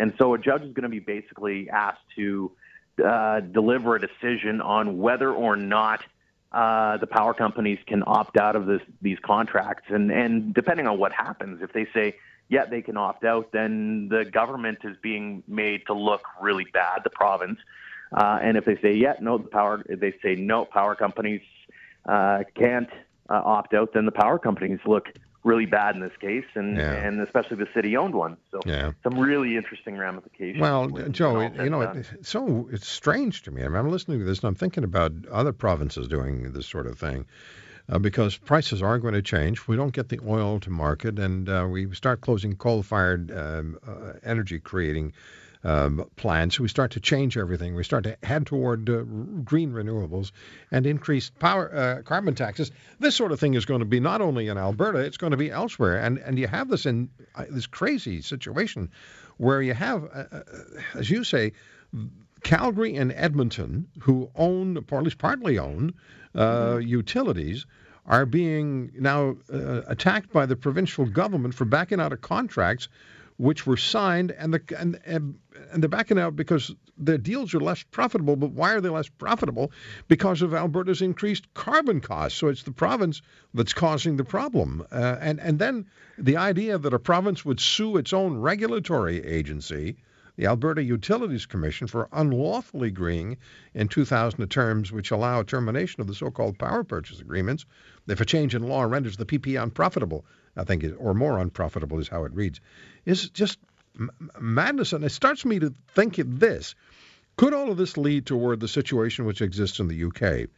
And 0.00 0.14
so 0.18 0.32
a 0.32 0.38
judge 0.38 0.62
is 0.62 0.72
going 0.72 0.84
to 0.84 0.88
be 0.88 0.98
basically 0.98 1.68
asked 1.68 2.00
to 2.16 2.50
uh, 3.04 3.40
deliver 3.40 3.96
a 3.96 4.00
decision 4.00 4.60
on 4.62 4.98
whether 4.98 5.30
or 5.30 5.56
not 5.56 6.02
uh, 6.52 6.96
the 6.96 7.06
power 7.06 7.34
companies 7.34 7.78
can 7.86 8.02
opt 8.06 8.38
out 8.38 8.56
of 8.56 8.66
this, 8.66 8.80
these 9.02 9.18
contracts. 9.22 9.84
And, 9.88 10.10
and 10.10 10.54
depending 10.54 10.86
on 10.86 10.98
what 10.98 11.12
happens, 11.12 11.62
if 11.62 11.72
they 11.74 11.86
say, 11.92 12.16
yeah, 12.48 12.64
they 12.64 12.82
can 12.82 12.96
opt 12.96 13.24
out, 13.24 13.52
then 13.52 14.08
the 14.08 14.24
government 14.24 14.78
is 14.84 14.96
being 15.02 15.42
made 15.46 15.86
to 15.86 15.94
look 15.94 16.22
really 16.40 16.66
bad, 16.72 17.02
the 17.04 17.10
province. 17.10 17.58
Uh, 18.12 18.40
and 18.42 18.56
if 18.56 18.64
they 18.64 18.76
say, 18.82 18.94
yeah, 18.94 19.14
no, 19.20 19.38
the 19.38 19.48
power, 19.48 19.84
they 19.86 20.14
say, 20.22 20.34
no, 20.34 20.64
power 20.64 20.94
companies 20.94 21.42
uh, 22.06 22.40
can't 22.56 22.88
uh, 23.28 23.42
opt 23.44 23.74
out, 23.74 23.92
then 23.92 24.06
the 24.06 24.12
power 24.12 24.38
companies 24.38 24.80
look 24.86 25.08
really 25.42 25.66
bad 25.66 25.94
in 25.94 26.02
this 26.02 26.16
case, 26.20 26.44
and 26.54 26.76
yeah. 26.76 26.92
and 26.92 27.20
especially 27.20 27.56
the 27.56 27.68
city-owned 27.74 28.14
ones. 28.14 28.36
So 28.50 28.60
yeah. 28.66 28.92
some 29.02 29.18
really 29.18 29.56
interesting 29.56 29.96
ramifications. 29.96 30.60
Well, 30.60 30.88
Joe, 30.88 31.40
you 31.40 31.70
know, 31.70 31.80
it, 31.82 32.06
so 32.22 32.68
it's 32.72 32.88
strange 32.88 33.42
to 33.44 33.50
me. 33.50 33.64
I 33.64 33.68
mean, 33.68 33.76
I'm 33.76 33.90
listening 33.90 34.18
to 34.18 34.24
this 34.24 34.40
and 34.40 34.48
I'm 34.48 34.54
thinking 34.54 34.84
about 34.84 35.12
other 35.30 35.52
provinces 35.52 36.08
doing 36.08 36.52
this 36.52 36.66
sort 36.66 36.86
of 36.86 36.98
thing. 36.98 37.26
Uh, 37.88 37.98
because 37.98 38.36
prices 38.36 38.82
are 38.82 39.00
going 39.00 39.14
to 39.14 39.22
change. 39.22 39.66
We 39.66 39.74
don't 39.74 39.92
get 39.92 40.10
the 40.10 40.20
oil 40.24 40.60
to 40.60 40.70
market, 40.70 41.18
and 41.18 41.48
uh, 41.48 41.66
we 41.68 41.92
start 41.92 42.20
closing 42.20 42.54
coal-fired 42.54 43.32
um, 43.36 43.78
uh, 43.84 44.12
energy-creating 44.22 45.12
um, 45.64 46.08
plans. 46.16 46.58
We 46.58 46.68
start 46.68 46.92
to 46.92 47.00
change 47.00 47.36
everything. 47.36 47.74
We 47.74 47.84
start 47.84 48.04
to 48.04 48.16
head 48.22 48.46
toward 48.46 48.88
uh, 48.88 49.02
green 49.44 49.72
renewables 49.72 50.32
and 50.70 50.86
increased 50.86 51.38
power 51.38 51.74
uh, 51.74 52.02
carbon 52.02 52.34
taxes. 52.34 52.70
This 52.98 53.14
sort 53.14 53.32
of 53.32 53.40
thing 53.40 53.54
is 53.54 53.64
going 53.64 53.80
to 53.80 53.86
be 53.86 54.00
not 54.00 54.20
only 54.20 54.48
in 54.48 54.58
Alberta, 54.58 54.98
it's 54.98 55.16
going 55.16 55.32
to 55.32 55.36
be 55.36 55.50
elsewhere. 55.50 55.98
And 55.98 56.18
and 56.18 56.38
you 56.38 56.46
have 56.46 56.68
this 56.68 56.86
in 56.86 57.10
uh, 57.34 57.44
this 57.50 57.66
crazy 57.66 58.22
situation 58.22 58.90
where 59.36 59.62
you 59.62 59.74
have, 59.74 60.04
uh, 60.04 60.24
uh, 60.32 60.42
as 60.94 61.10
you 61.10 61.24
say. 61.24 61.52
Calgary 62.42 62.96
and 62.96 63.12
Edmonton, 63.12 63.86
who 64.00 64.30
own, 64.34 64.78
or 64.90 64.98
at 64.98 65.04
least 65.04 65.18
partly 65.18 65.58
own, 65.58 65.92
uh, 66.34 66.40
mm-hmm. 66.40 66.88
utilities, 66.88 67.66
are 68.06 68.24
being 68.24 68.90
now 68.98 69.36
uh, 69.52 69.82
attacked 69.86 70.32
by 70.32 70.46
the 70.46 70.56
provincial 70.56 71.04
government 71.04 71.54
for 71.54 71.66
backing 71.66 72.00
out 72.00 72.12
of 72.12 72.20
contracts 72.22 72.88
which 73.40 73.66
were 73.66 73.76
signed, 73.78 74.30
and 74.32 74.52
the 74.52 74.60
and, 74.78 75.00
and 75.06 75.38
and 75.72 75.82
they're 75.82 75.88
backing 75.88 76.18
out 76.18 76.36
because 76.36 76.74
their 76.98 77.16
deals 77.16 77.54
are 77.54 77.60
less 77.60 77.82
profitable. 77.82 78.36
But 78.36 78.50
why 78.50 78.74
are 78.74 78.82
they 78.82 78.90
less 78.90 79.08
profitable? 79.08 79.72
Because 80.08 80.42
of 80.42 80.52
Alberta's 80.52 81.00
increased 81.00 81.52
carbon 81.54 82.02
costs. 82.02 82.38
So 82.38 82.48
it's 82.48 82.64
the 82.64 82.70
province 82.70 83.22
that's 83.54 83.72
causing 83.72 84.16
the 84.16 84.24
problem. 84.24 84.84
Uh, 84.92 85.16
and 85.20 85.40
and 85.40 85.58
then 85.58 85.86
the 86.18 86.36
idea 86.36 86.76
that 86.76 86.92
a 86.92 86.98
province 86.98 87.42
would 87.42 87.60
sue 87.60 87.96
its 87.96 88.12
own 88.12 88.36
regulatory 88.36 89.24
agency 89.24 89.96
the 90.36 90.46
Alberta 90.46 90.82
Utilities 90.82 91.44
Commission 91.46 91.86
for 91.86 92.08
unlawfully 92.12 92.88
agreeing 92.88 93.36
in 93.74 93.88
2000 93.88 94.38
to 94.38 94.46
terms 94.46 94.92
which 94.92 95.10
allow 95.10 95.42
termination 95.42 96.00
of 96.00 96.06
the 96.06 96.14
so-called 96.14 96.58
power 96.58 96.84
purchase 96.84 97.20
agreements 97.20 97.66
if 98.06 98.20
a 98.20 98.24
change 98.24 98.54
in 98.54 98.62
law 98.62 98.82
renders 98.82 99.16
the 99.16 99.26
PP 99.26 99.62
unprofitable. 99.62 100.24
I 100.56 100.64
think, 100.64 100.84
or 100.98 101.14
more 101.14 101.38
unprofitable 101.38 101.98
is 102.00 102.08
how 102.08 102.24
it 102.24 102.32
reads, 102.34 102.60
is 103.04 103.30
just 103.30 103.58
madness. 104.40 104.92
And 104.92 105.04
it 105.04 105.10
starts 105.10 105.44
me 105.44 105.58
to 105.60 105.74
think 105.94 106.16
this. 106.16 106.74
Could 107.36 107.54
all 107.54 107.70
of 107.70 107.76
this 107.76 107.96
lead 107.96 108.26
toward 108.26 108.60
the 108.60 108.68
situation 108.68 109.24
which 109.24 109.40
exists 109.40 109.78
in 109.78 109.88
the 109.88 110.04
UK, 110.04 110.48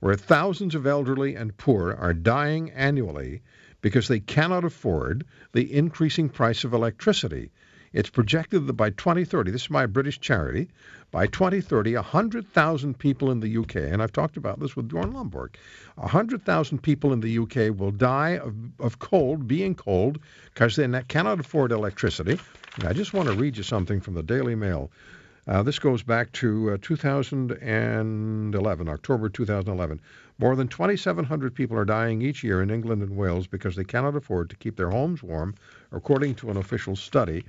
where 0.00 0.16
thousands 0.16 0.74
of 0.74 0.86
elderly 0.86 1.34
and 1.34 1.56
poor 1.56 1.92
are 1.94 2.12
dying 2.12 2.70
annually 2.72 3.42
because 3.80 4.08
they 4.08 4.20
cannot 4.20 4.64
afford 4.64 5.24
the 5.52 5.72
increasing 5.72 6.28
price 6.28 6.64
of 6.64 6.72
electricity? 6.74 7.50
It's 7.96 8.10
projected 8.10 8.66
that 8.66 8.74
by 8.74 8.90
2030, 8.90 9.50
this 9.50 9.62
is 9.62 9.70
my 9.70 9.86
British 9.86 10.20
charity, 10.20 10.68
by 11.12 11.26
2030, 11.28 11.94
100,000 11.94 12.98
people 12.98 13.30
in 13.30 13.40
the 13.40 13.56
UK, 13.56 13.76
and 13.76 14.02
I've 14.02 14.12
talked 14.12 14.36
about 14.36 14.60
this 14.60 14.76
with 14.76 14.86
Bjorn 14.86 15.14
Lomborg, 15.14 15.54
100,000 15.94 16.82
people 16.82 17.14
in 17.14 17.20
the 17.20 17.38
UK 17.38 17.74
will 17.74 17.92
die 17.92 18.36
of, 18.36 18.54
of 18.80 18.98
cold, 18.98 19.48
being 19.48 19.74
cold, 19.74 20.18
because 20.52 20.76
they 20.76 20.86
cannot 21.08 21.40
afford 21.40 21.72
electricity. 21.72 22.38
And 22.74 22.84
I 22.84 22.92
just 22.92 23.14
want 23.14 23.30
to 23.30 23.34
read 23.34 23.56
you 23.56 23.62
something 23.62 24.02
from 24.02 24.12
the 24.12 24.22
Daily 24.22 24.54
Mail. 24.54 24.90
Uh, 25.48 25.62
this 25.62 25.78
goes 25.78 26.02
back 26.02 26.30
to 26.32 26.72
uh, 26.72 26.78
2011, 26.82 28.88
October 28.90 29.30
2011. 29.30 30.00
More 30.38 30.54
than 30.54 30.68
2,700 30.68 31.54
people 31.54 31.78
are 31.78 31.86
dying 31.86 32.20
each 32.20 32.44
year 32.44 32.60
in 32.60 32.68
England 32.68 33.00
and 33.00 33.16
Wales 33.16 33.46
because 33.46 33.74
they 33.74 33.84
cannot 33.84 34.16
afford 34.16 34.50
to 34.50 34.56
keep 34.56 34.76
their 34.76 34.90
homes 34.90 35.22
warm, 35.22 35.54
according 35.92 36.34
to 36.34 36.50
an 36.50 36.58
official 36.58 36.94
study 36.94 37.42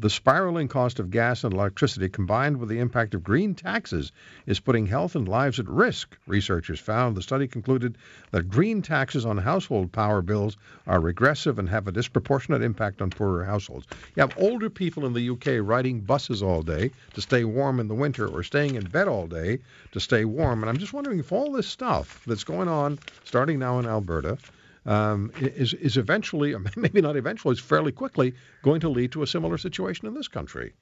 The 0.00 0.08
spiraling 0.08 0.68
cost 0.68 0.98
of 0.98 1.10
gas 1.10 1.44
and 1.44 1.52
electricity 1.52 2.08
combined 2.08 2.56
with 2.56 2.70
the 2.70 2.78
impact 2.78 3.12
of 3.14 3.22
green 3.22 3.54
taxes 3.54 4.12
is 4.46 4.58
putting 4.58 4.86
health 4.86 5.14
and 5.14 5.28
lives 5.28 5.58
at 5.58 5.68
risk, 5.68 6.16
researchers 6.26 6.80
found. 6.80 7.14
The 7.14 7.20
study 7.20 7.46
concluded 7.46 7.98
that 8.30 8.48
green 8.48 8.80
taxes 8.80 9.26
on 9.26 9.36
household 9.36 9.92
power 9.92 10.22
bills 10.22 10.56
are 10.86 11.02
regressive 11.02 11.58
and 11.58 11.68
have 11.68 11.86
a 11.86 11.92
disproportionate 11.92 12.62
impact 12.62 13.02
on 13.02 13.10
poorer 13.10 13.44
households. 13.44 13.86
You 14.16 14.22
have 14.22 14.32
older 14.38 14.70
people 14.70 15.04
in 15.04 15.12
the 15.12 15.28
UK 15.28 15.60
riding 15.60 16.00
buses 16.00 16.42
all 16.42 16.62
day 16.62 16.92
to 17.12 17.20
stay 17.20 17.44
warm 17.44 17.78
in 17.78 17.88
the 17.88 17.94
winter 17.94 18.26
or 18.26 18.42
staying 18.42 18.76
in 18.76 18.86
bed 18.86 19.06
all 19.06 19.26
day 19.26 19.58
to 19.92 20.00
stay 20.00 20.24
warm. 20.24 20.62
And 20.62 20.70
I'm 20.70 20.78
just 20.78 20.94
wondering 20.94 21.18
if 21.18 21.30
all 21.30 21.52
this 21.52 21.68
stuff 21.68 22.22
that's 22.26 22.44
going 22.44 22.68
on 22.68 22.98
starting 23.24 23.58
now 23.58 23.78
in 23.78 23.84
Alberta 23.84 24.38
um, 24.86 25.32
is, 25.38 25.74
is 25.74 25.96
eventually, 25.96 26.54
maybe 26.76 27.00
not 27.00 27.16
eventually, 27.16 27.52
is 27.52 27.60
fairly 27.60 27.92
quickly 27.92 28.34
going 28.62 28.80
to 28.80 28.88
lead 28.88 29.12
to 29.12 29.22
a 29.22 29.26
similar 29.26 29.58
situation 29.58 30.06
in 30.06 30.14
this 30.14 30.28
country. 30.28 30.72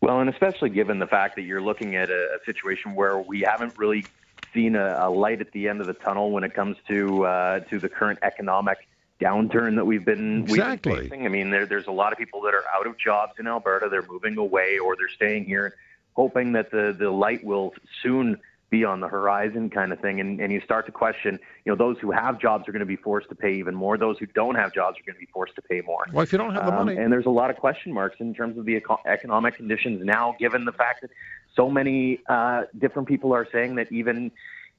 Well, 0.00 0.20
and 0.20 0.30
especially 0.30 0.70
given 0.70 0.98
the 0.98 1.06
fact 1.06 1.36
that 1.36 1.42
you're 1.42 1.60
looking 1.60 1.94
at 1.96 2.10
a, 2.10 2.38
a 2.40 2.44
situation 2.46 2.94
where 2.94 3.18
we 3.18 3.40
haven't 3.40 3.76
really 3.78 4.06
seen 4.54 4.74
a, 4.74 4.96
a, 4.98 5.10
light 5.10 5.40
at 5.40 5.52
the 5.52 5.68
end 5.68 5.80
of 5.80 5.86
the 5.86 5.92
tunnel 5.92 6.30
when 6.30 6.42
it 6.42 6.54
comes 6.54 6.76
to 6.88 7.26
uh, 7.26 7.60
to 7.60 7.78
the 7.78 7.88
current 7.88 8.18
economic 8.22 8.78
downturn 9.20 9.76
that 9.76 9.84
we've 9.84 10.04
been, 10.04 10.42
exactly. 10.42 10.92
we've 10.92 11.00
been 11.02 11.10
facing. 11.10 11.26
I 11.26 11.28
mean, 11.28 11.50
there, 11.50 11.66
there's 11.66 11.86
a 11.86 11.92
lot 11.92 12.12
of 12.12 12.18
people 12.18 12.40
that 12.42 12.54
are 12.54 12.64
out 12.74 12.86
of 12.86 12.96
jobs 12.96 13.34
in 13.38 13.46
Alberta. 13.46 13.88
They're 13.90 14.06
moving 14.08 14.38
away 14.38 14.78
or 14.78 14.96
they're 14.96 15.10
staying 15.14 15.44
here, 15.44 15.74
hoping 16.14 16.52
that 16.52 16.70
the 16.70 16.96
the 16.98 17.10
light 17.10 17.44
will 17.44 17.74
soon 18.02 18.40
be 18.70 18.84
on 18.84 19.00
the 19.00 19.08
horizon 19.08 19.68
kind 19.68 19.92
of 19.92 20.00
thing. 20.00 20.20
And, 20.20 20.40
and 20.40 20.52
you 20.52 20.60
start 20.60 20.86
to 20.86 20.92
question, 20.92 21.38
you 21.64 21.72
know, 21.72 21.76
those 21.76 21.98
who 22.00 22.12
have 22.12 22.40
jobs 22.40 22.68
are 22.68 22.72
going 22.72 22.80
to 22.80 22.86
be 22.86 22.96
forced 22.96 23.28
to 23.28 23.34
pay 23.34 23.54
even 23.54 23.74
more. 23.74 23.98
Those 23.98 24.18
who 24.18 24.26
don't 24.26 24.54
have 24.54 24.72
jobs 24.72 24.96
are 24.98 25.02
going 25.04 25.16
to 25.16 25.20
be 25.20 25.30
forced 25.32 25.56
to 25.56 25.62
pay 25.62 25.80
more. 25.80 26.06
Well, 26.12 26.22
if 26.22 26.32
you 26.32 26.38
don't 26.38 26.54
have 26.54 26.66
the 26.66 26.72
um, 26.72 26.86
money. 26.86 26.96
And 26.96 27.12
there's 27.12 27.26
a 27.26 27.30
lot 27.30 27.50
of 27.50 27.56
question 27.56 27.92
marks 27.92 28.16
in 28.20 28.32
terms 28.32 28.56
of 28.56 28.64
the 28.64 28.76
eco- 28.76 29.00
economic 29.06 29.56
conditions 29.56 30.04
now, 30.04 30.36
given 30.38 30.64
the 30.64 30.72
fact 30.72 31.02
that 31.02 31.10
so 31.56 31.68
many 31.68 32.20
uh, 32.28 32.62
different 32.78 33.08
people 33.08 33.34
are 33.34 33.46
saying 33.52 33.74
that 33.74 33.90
even 33.90 34.30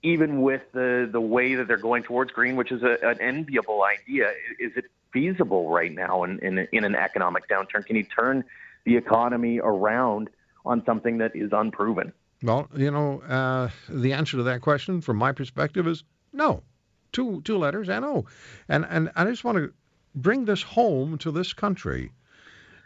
even 0.03 0.41
with 0.41 0.63
the, 0.73 1.07
the 1.11 1.21
way 1.21 1.53
that 1.53 1.67
they're 1.67 1.77
going 1.77 2.01
towards 2.01 2.31
green, 2.31 2.55
which 2.55 2.71
is 2.71 2.81
a, 2.81 2.97
an 3.07 3.21
enviable 3.21 3.83
idea, 3.83 4.31
is 4.59 4.71
it 4.75 4.85
feasible 5.13 5.69
right 5.69 5.93
now 5.93 6.23
in, 6.23 6.39
in, 6.39 6.67
in 6.71 6.83
an 6.83 6.95
economic 6.95 7.47
downturn? 7.47 7.85
Can 7.85 7.95
you 7.95 8.03
turn 8.03 8.43
the 8.83 8.97
economy 8.97 9.59
around 9.59 10.29
on 10.65 10.83
something 10.85 11.19
that 11.19 11.35
is 11.35 11.51
unproven? 11.51 12.13
Well, 12.43 12.67
you 12.75 12.89
know, 12.89 13.21
uh, 13.21 13.69
the 13.87 14.13
answer 14.13 14.37
to 14.37 14.43
that 14.43 14.61
question, 14.61 15.01
from 15.01 15.17
my 15.17 15.31
perspective, 15.31 15.87
is 15.87 16.03
no. 16.33 16.63
Two 17.11 17.41
two 17.41 17.57
letters, 17.57 17.89
N-O. 17.89 18.25
And 18.69 18.85
and 18.89 19.11
I 19.15 19.25
just 19.25 19.43
want 19.43 19.57
to 19.57 19.73
bring 20.15 20.45
this 20.45 20.63
home 20.63 21.17
to 21.19 21.31
this 21.31 21.53
country. 21.53 22.11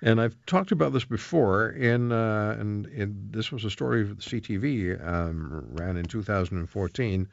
And 0.01 0.19
I've 0.19 0.35
talked 0.45 0.71
about 0.71 0.91
this 0.91 1.05
before. 1.05 1.69
In 1.69 2.11
uh, 2.11 2.57
and 2.59 2.87
in, 2.87 3.29
this 3.31 3.51
was 3.51 3.63
a 3.63 3.69
story 3.69 4.01
of 4.01 4.17
the 4.17 4.23
CTV 4.23 5.07
um, 5.07 5.67
ran 5.71 5.95
in 5.95 6.05
2014. 6.05 7.27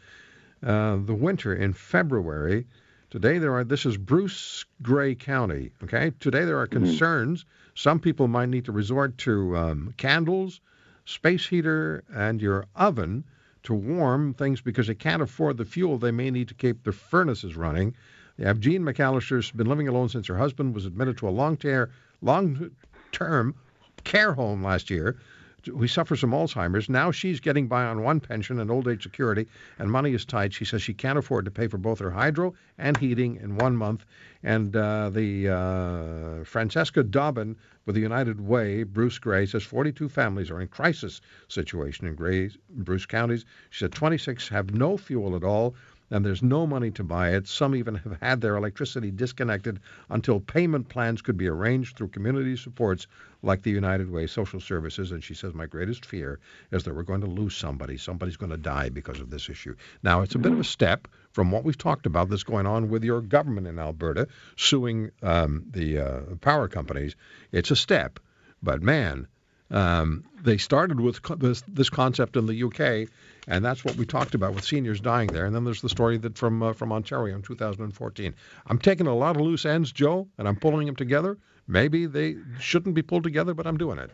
Uh, 0.65 0.97
the 1.05 1.15
winter 1.15 1.55
in 1.55 1.73
February. 1.73 2.67
Today 3.11 3.39
there 3.39 3.55
are. 3.55 3.65
This 3.65 3.85
is 3.85 3.97
Bruce 3.97 4.65
Grey 4.81 5.15
County. 5.17 5.73
Okay. 5.83 6.13
Today 6.21 6.45
there 6.45 6.61
are 6.61 6.69
mm-hmm. 6.69 6.85
concerns. 6.85 7.41
Mm-hmm. 7.41 7.71
Some 7.75 8.01
people 8.01 8.29
might 8.29 8.51
need 8.51 8.67
to 8.67 8.73
resort 8.73 9.19
to 9.19 9.57
um, 9.57 9.95
candles 9.97 10.61
space 11.05 11.47
heater 11.49 12.05
and 12.15 12.41
your 12.41 12.67
oven 12.77 13.25
to 13.63 13.75
warm 13.75 14.35
things 14.35 14.61
because 14.61 14.87
they 14.87 14.95
can't 14.95 15.23
afford 15.23 15.57
the 15.57 15.65
fuel 15.65 15.99
they 15.99 16.11
may 16.11 16.31
need 16.31 16.49
to 16.49 16.55
keep 16.55 16.83
their 16.85 16.93
furnaces 16.93 17.57
running. 17.57 17.95
You 18.37 18.47
have 18.47 18.61
Jean 18.61 18.83
McAllister's 18.83 19.51
been 19.51 19.69
living 19.69 19.89
alone 19.89 20.09
since 20.09 20.27
her 20.27 20.39
husband 20.39 20.75
was 20.75 20.87
admitted 20.87 21.19
to 21.19 21.29
a 21.29 21.31
long 21.31 21.57
ter- 21.57 21.91
long-term 22.23 23.55
care 24.05 24.33
home 24.35 24.63
last 24.63 24.91
year. 24.91 25.19
He 25.65 25.87
suffers 25.87 26.21
from 26.21 26.33
Alzheimer's. 26.33 26.89
Now 26.89 27.11
she's 27.11 27.41
getting 27.41 27.69
by 27.69 27.85
on 27.85 28.03
one 28.03 28.21
pension 28.21 28.59
and 28.59 28.71
old 28.71 28.89
age 28.89 29.03
security, 29.03 29.47
and 29.79 29.91
money 29.91 30.13
is 30.13 30.25
tight. 30.25 30.53
She 30.53 30.65
says 30.65 30.83
she 30.83 30.95
can't 30.95 31.19
afford 31.19 31.45
to 31.45 31.51
pay 31.51 31.69
for 31.69 31.79
both 31.79 31.99
her 32.01 32.11
hydro 32.11 32.55
and 32.79 32.97
heating 32.97 33.37
in 33.37 33.57
one 33.57 33.77
month. 33.77 34.05
And 34.43 34.75
uh, 34.75 35.11
the 35.11 35.49
uh, 35.49 36.45
Francesca 36.45 37.03
Dobbin 37.05 37.57
with 37.87 37.95
the 37.95 38.01
United 38.01 38.41
Way, 38.41 38.83
Bruce 38.83 39.19
Grey, 39.19 39.47
says 39.47 39.63
42 39.63 40.09
families 40.09 40.51
are 40.51 40.61
in 40.61 40.69
crisis 40.69 41.21
situation 41.49 42.07
in 42.07 42.15
Grey, 42.15 42.51
Bruce 42.71 43.07
counties. 43.07 43.45
She 43.71 43.81
said 43.85 43.93
26 43.93 44.49
have 44.49 44.75
no 44.75 44.97
fuel 44.97 45.37
at 45.37 45.45
all 45.45 45.75
and 46.13 46.27
there's 46.27 46.43
no 46.43 46.67
money 46.67 46.91
to 46.91 47.03
buy 47.03 47.31
it. 47.31 47.49
Some 47.49 47.75
even 47.75 47.95
have 47.95 48.19
had 48.21 48.41
their 48.43 48.57
electricity 48.57 49.11
disconnected 49.11 49.81
until 50.11 50.41
payment 50.41 50.91
plans 50.91 51.23
could 51.23 51.39
be 51.39 51.49
arranged 51.49 51.97
through 51.97 52.09
community 52.09 52.55
supports 52.55 53.07
like 53.43 53.63
the 53.63 53.71
United 53.71 54.11
Way 54.11 54.27
Social 54.27 54.61
Services. 54.61 55.11
And 55.11 55.25
she 55.25 55.33
says, 55.33 55.55
My 55.55 55.65
greatest 55.65 56.05
fear 56.05 56.39
is 56.71 56.85
that 56.85 56.95
we're 56.95 57.03
going 57.03 57.23
to 57.23 57.27
lose 57.27 57.57
somebody. 57.57 57.97
Somebody's 57.97 58.37
going 58.37 58.51
to 58.51 58.59
die 58.59 58.91
because 58.91 59.21
of 59.21 59.31
this 59.31 59.49
issue. 59.49 59.75
Now, 60.03 60.21
it's 60.21 60.35
a 60.35 60.39
bit 60.39 60.53
of 60.53 60.61
a 60.61 60.65
step 60.65 61.09
from 61.33 61.51
what 61.51 61.65
we've 61.65 61.79
talked 61.79 62.05
about 62.05 62.29
that's 62.29 62.43
going 62.43 62.67
on 62.67 62.91
with 62.91 63.03
your 63.05 63.23
government 63.23 63.67
in 63.67 63.79
Alberta 63.79 64.29
suing 64.57 65.13
um, 65.23 65.65
the 65.71 65.99
uh, 65.99 66.21
power 66.43 66.69
companies. 66.69 67.17
It's 67.53 67.71
a 67.71 67.77
step. 67.77 68.21
But 68.63 68.83
man, 68.83 69.29
um, 69.71 70.25
they 70.43 70.59
started 70.59 71.01
with 71.01 71.21
this, 71.39 71.63
this 71.69 71.91
concept 71.91 72.37
in 72.37 72.47
the 72.47 72.65
UK 72.65 73.09
and 73.49 73.65
that's 73.65 73.85
what 73.85 73.97
we 73.97 74.07
talked 74.07 74.35
about 74.35 74.55
with 74.55 74.65
seniors 74.65 75.01
dying 75.01 75.29
there. 75.29 75.47
And 75.47 75.55
then 75.55 75.65
there's 75.65 75.83
the 75.83 75.89
story 75.89 76.17
that 76.19 76.39
from 76.39 76.63
uh, 76.63 76.73
from 76.73 76.93
Ontario 76.93 77.35
in 77.35 77.43
2014. 77.43 78.35
I'm 78.67 78.79
taking 78.79 79.07
a 79.07 79.15
lot 79.15 79.37
of 79.37 79.43
loose 79.43 79.65
ends, 79.65 79.91
Joe, 79.93 80.29
and 80.39 80.47
I'm 80.47 80.57
pulling 80.57 80.87
them 80.87 80.97
together. 80.97 81.39
Maybe 81.67 82.07
they 82.07 82.37
shouldn't 82.61 82.95
be 82.95 83.03
pulled 83.03 83.25
together, 83.25 83.55
but 83.55 83.67
I'm 83.67 83.77
doing 83.77 83.99
it. 83.99 84.11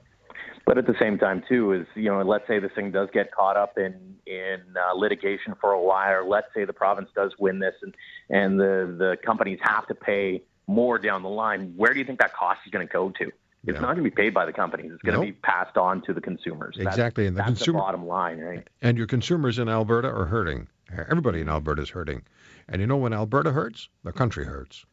But 0.66 0.76
at 0.76 0.86
the 0.86 0.94
same 1.00 1.18
time, 1.18 1.42
too, 1.48 1.72
is 1.72 1.86
you 1.94 2.10
know, 2.10 2.22
let's 2.22 2.46
say 2.46 2.58
this 2.58 2.72
thing 2.74 2.90
does 2.90 3.08
get 3.12 3.32
caught 3.32 3.56
up 3.56 3.76
in 3.76 4.16
in 4.26 4.60
uh, 4.76 4.94
litigation 4.94 5.54
for 5.60 5.72
a 5.72 5.82
while, 5.82 6.22
or 6.22 6.24
let's 6.24 6.48
say 6.54 6.64
the 6.64 6.72
province 6.72 7.10
does 7.14 7.32
win 7.38 7.58
this, 7.58 7.74
and 7.82 7.94
and 8.30 8.58
the 8.58 8.94
the 8.98 9.16
companies 9.24 9.58
have 9.62 9.86
to 9.88 9.94
pay 9.94 10.42
more 10.66 10.98
down 10.98 11.22
the 11.22 11.28
line. 11.28 11.74
Where 11.76 11.92
do 11.92 11.98
you 11.98 12.06
think 12.06 12.20
that 12.20 12.34
cost 12.34 12.60
is 12.66 12.70
going 12.70 12.86
to 12.86 12.92
go 12.92 13.10
to? 13.18 13.30
It's 13.66 13.74
yeah. 13.74 13.80
not 13.80 13.94
going 13.94 14.04
to 14.04 14.10
be 14.10 14.10
paid 14.10 14.32
by 14.32 14.46
the 14.46 14.52
companies. 14.52 14.92
It's 14.92 15.02
going 15.02 15.16
nope. 15.16 15.26
to 15.26 15.32
be 15.32 15.38
passed 15.42 15.76
on 15.76 16.00
to 16.02 16.14
the 16.14 16.20
consumers. 16.20 16.76
Exactly, 16.78 17.24
that's, 17.24 17.28
and 17.28 17.36
the 17.36 17.38
that's 17.38 17.58
consumer 17.58 17.78
the 17.78 17.82
bottom 17.82 18.06
line, 18.06 18.38
right? 18.38 18.68
And 18.80 18.96
your 18.96 19.06
consumers 19.06 19.58
in 19.58 19.68
Alberta 19.68 20.08
are 20.08 20.26
hurting. 20.26 20.68
Everybody 21.10 21.40
in 21.40 21.48
Alberta 21.48 21.82
is 21.82 21.90
hurting. 21.90 22.22
And 22.68 22.80
you 22.80 22.86
know 22.86 22.96
when 22.96 23.12
Alberta 23.12 23.50
hurts, 23.50 23.88
the 24.04 24.12
country 24.12 24.44
hurts. 24.44 24.86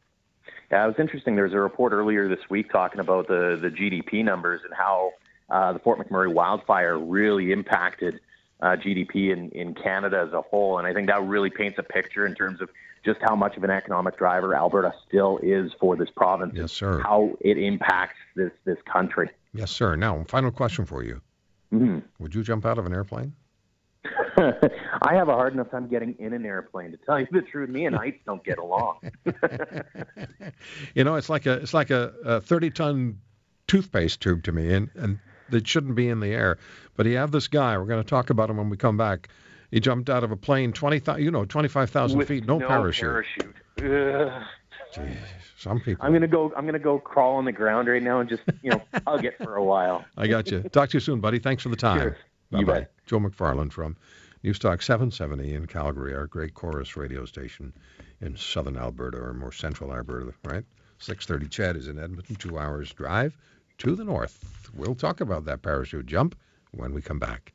Yeah, 0.72 0.84
it 0.84 0.88
was 0.88 0.96
interesting. 0.98 1.36
There 1.36 1.44
was 1.44 1.54
a 1.54 1.60
report 1.60 1.94
earlier 1.94 2.28
this 2.28 2.50
week 2.50 2.72
talking 2.72 3.00
about 3.00 3.28
the 3.28 3.58
the 3.62 3.70
GDP 3.70 4.24
numbers 4.24 4.62
and 4.64 4.74
how 4.74 5.12
uh, 5.50 5.74
the 5.74 5.80
Fort 5.80 6.00
McMurray 6.00 6.34
wildfire 6.34 6.98
really 6.98 7.52
impacted 7.52 8.20
uh, 8.62 8.76
GDP 8.76 9.32
in, 9.32 9.50
in 9.52 9.76
Canada 9.76 10.26
as 10.28 10.34
a 10.34 10.42
whole. 10.42 10.80
And 10.80 10.88
I 10.88 10.94
think 10.94 11.08
that 11.08 11.22
really 11.24 11.50
paints 11.50 11.78
a 11.78 11.84
picture 11.84 12.26
in 12.26 12.34
terms 12.34 12.62
of 12.62 12.70
just 13.06 13.20
how 13.22 13.36
much 13.36 13.56
of 13.56 13.64
an 13.64 13.70
economic 13.70 14.18
driver 14.18 14.56
Alberta 14.56 14.94
still 15.08 15.40
is 15.44 15.72
for 15.80 15.96
this 15.96 16.10
province. 16.16 16.54
Yes, 16.56 16.72
sir. 16.72 17.00
How 17.00 17.38
it 17.40 17.58
impacts 17.58 18.18
this 18.36 18.52
this 18.66 18.78
country. 18.92 19.30
Yes, 19.54 19.72
sir. 19.72 19.96
Now, 19.96 20.24
final 20.28 20.52
question 20.52 20.86
for 20.86 21.04
you. 21.04 21.22
Mm-hmm. 21.74 22.00
Would 22.20 22.36
you 22.36 22.44
jump 22.44 22.66
out 22.66 22.78
of 22.78 22.86
an 22.86 22.94
airplane? 22.94 23.34
I 24.38 25.14
have 25.14 25.30
a 25.30 25.34
hard 25.34 25.54
enough 25.54 25.72
time 25.72 25.88
getting 25.88 26.16
in 26.20 26.34
an 26.34 26.46
airplane. 26.46 26.92
To 26.92 26.98
tell 26.98 27.20
you 27.20 27.28
the 27.32 27.42
truth, 27.42 27.70
me 27.70 27.86
and 27.86 27.96
heights 27.96 28.20
don't 28.26 28.44
get 28.44 28.58
along. 28.58 29.00
you 30.96 31.04
know, 31.04 31.16
it's 31.16 31.30
like 31.30 31.46
a 31.46 31.54
it's 31.54 31.74
like 31.74 31.90
a, 31.90 32.14
a 32.24 32.42
30 32.42 32.70
ton 32.72 33.20
toothpaste 33.68 34.22
tube 34.22 34.44
to 34.44 34.52
me, 34.52 34.74
and 34.74 34.90
and 34.96 35.20
that 35.50 35.68
shouldn't 35.68 35.96
be 35.96 36.10
in 36.10 36.20
the 36.20 36.34
air. 36.34 36.58
But 36.96 37.06
you 37.06 37.18
have 37.18 37.32
this 37.32 37.48
guy. 37.48 37.78
We're 37.78 37.86
going 37.86 38.04
to 38.04 38.10
talk 38.10 38.30
about 38.30 38.50
him 38.50 38.58
when 38.58 38.70
we 38.70 38.78
come 38.78 38.98
back. 38.98 39.30
He 39.72 39.80
jumped 39.80 40.10
out 40.10 40.24
of 40.24 40.32
a 40.32 40.38
plane 40.38 40.74
twenty 40.74 41.02
you 41.22 41.32
know, 41.32 41.46
twenty 41.46 41.68
five 41.68 41.90
thousand 41.90 42.24
feet, 42.26 42.46
no, 42.46 42.58
no 42.58 42.68
parachute. 42.68 43.26
parachute. 43.78 44.44
Jeez, 44.94 45.18
some 45.58 45.80
people. 45.80 46.06
I'm 46.06 46.14
gonna 46.14 46.28
go. 46.28 46.54
I'm 46.56 46.66
gonna 46.66 46.80
go 46.80 47.00
crawl 47.00 47.36
on 47.36 47.46
the 47.46 47.52
ground 47.52 47.88
right 47.88 48.02
now 48.02 48.20
and 48.20 48.30
just, 48.30 48.44
you 48.62 48.72
know, 48.72 48.82
hug 49.08 49.26
it 49.26 49.36
for 49.38 49.56
a 49.56 49.64
while. 49.64 50.06
I 50.18 50.28
got 50.28 50.50
you. 50.52 50.62
Talk 50.64 50.90
to 50.90 50.98
you 50.98 51.02
soon, 51.02 51.20
buddy. 51.20 51.40
Thanks 51.40 51.64
for 51.64 51.70
the 51.70 51.76
time. 51.76 52.00
Cheers. 52.00 52.18
Bye 52.52 52.60
you 52.60 52.66
bye. 52.66 52.80
Bet. 52.80 52.92
Joe 53.06 53.20
McFarland 53.20 53.72
from 53.72 53.98
Newstalk 54.44 54.84
770 54.84 55.54
in 55.54 55.66
Calgary, 55.66 56.14
our 56.14 56.28
great 56.28 56.54
Corus 56.54 56.96
radio 56.96 57.26
station 57.26 57.74
in 58.22 58.38
southern 58.38 58.78
Alberta 58.78 59.18
or 59.18 59.34
more 59.34 59.52
central 59.52 59.94
Alberta, 59.94 60.34
right? 60.44 60.64
6:30 61.00 61.50
CHED 61.50 61.76
is 61.76 61.88
in 61.88 62.00
Edmonton, 62.00 62.36
two 62.36 62.58
hours 62.58 62.94
drive 62.94 63.36
to 63.80 63.96
the 63.96 64.06
north. 64.06 64.70
We'll 64.74 64.96
talk 64.96 65.20
about 65.20 65.46
that 65.46 65.62
parachute 65.62 66.06
jump 66.06 66.36
when 66.72 66.94
we 66.94 67.02
come 67.02 67.20
back. 67.20 67.54